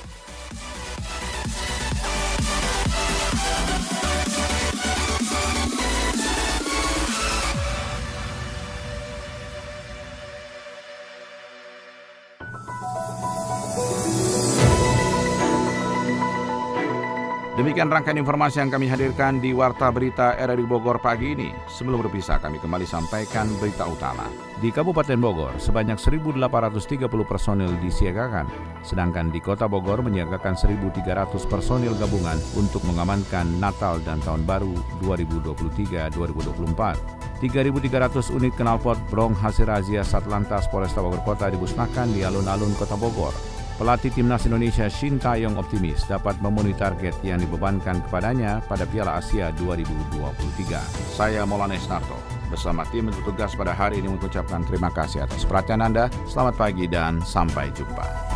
Demikian 17.75 17.91
rangkaian 17.91 18.23
informasi 18.23 18.63
yang 18.63 18.71
kami 18.71 18.87
hadirkan 18.87 19.43
di 19.43 19.51
Warta 19.51 19.91
Berita 19.91 20.39
RRI 20.39 20.63
Bogor 20.63 21.03
pagi 21.03 21.35
ini. 21.35 21.51
Sebelum 21.67 22.07
berpisah, 22.07 22.39
kami 22.39 22.63
kembali 22.63 22.87
sampaikan 22.87 23.51
berita 23.59 23.83
utama. 23.83 24.31
Di 24.63 24.71
Kabupaten 24.71 25.19
Bogor, 25.19 25.59
sebanyak 25.59 25.99
1.830 25.99 27.11
personil 27.27 27.75
disiagakan, 27.83 28.47
sedangkan 28.87 29.35
di 29.35 29.43
Kota 29.43 29.67
Bogor 29.67 30.07
menyiagakan 30.07 30.55
1.300 30.55 31.35
personil 31.51 31.99
gabungan 31.99 32.39
untuk 32.55 32.79
mengamankan 32.87 33.59
Natal 33.59 33.99
dan 34.07 34.23
Tahun 34.23 34.47
Baru 34.47 34.79
2023-2024. 35.03 37.43
3.300 37.43 38.39
unit 38.39 38.55
knalpot 38.55 39.03
brong 39.11 39.35
hasil 39.35 39.67
razia 39.67 40.07
Satlantas 40.07 40.71
Polresta 40.71 41.03
Bogor 41.03 41.27
Kota 41.27 41.51
dibusnahkan 41.51 42.07
di 42.15 42.23
alun-alun 42.23 42.71
Kota 42.79 42.95
Bogor. 42.95 43.54
Pelatih 43.75 44.15
Timnas 44.15 44.47
Indonesia 44.47 44.87
Shin 44.87 45.19
Taeyong 45.19 45.59
optimis 45.59 46.07
dapat 46.07 46.39
memenuhi 46.39 46.79
target 46.79 47.19
yang 47.27 47.43
dibebankan 47.43 48.07
kepadanya 48.07 48.63
pada 48.71 48.87
Piala 48.87 49.19
Asia 49.19 49.51
2023. 49.59 50.79
Saya 51.11 51.43
Maulana 51.43 51.75
Snarto 51.75 52.15
bersama 52.47 52.87
tim 52.95 53.11
bertugas 53.11 53.59
pada 53.59 53.75
hari 53.75 53.99
ini 53.99 54.15
mengucapkan 54.15 54.63
terima 54.63 54.95
kasih 54.95 55.27
atas 55.27 55.43
perhatian 55.43 55.83
Anda. 55.83 56.07
Selamat 56.31 56.55
pagi 56.55 56.87
dan 56.87 57.19
sampai 57.27 57.75
jumpa. 57.75 58.34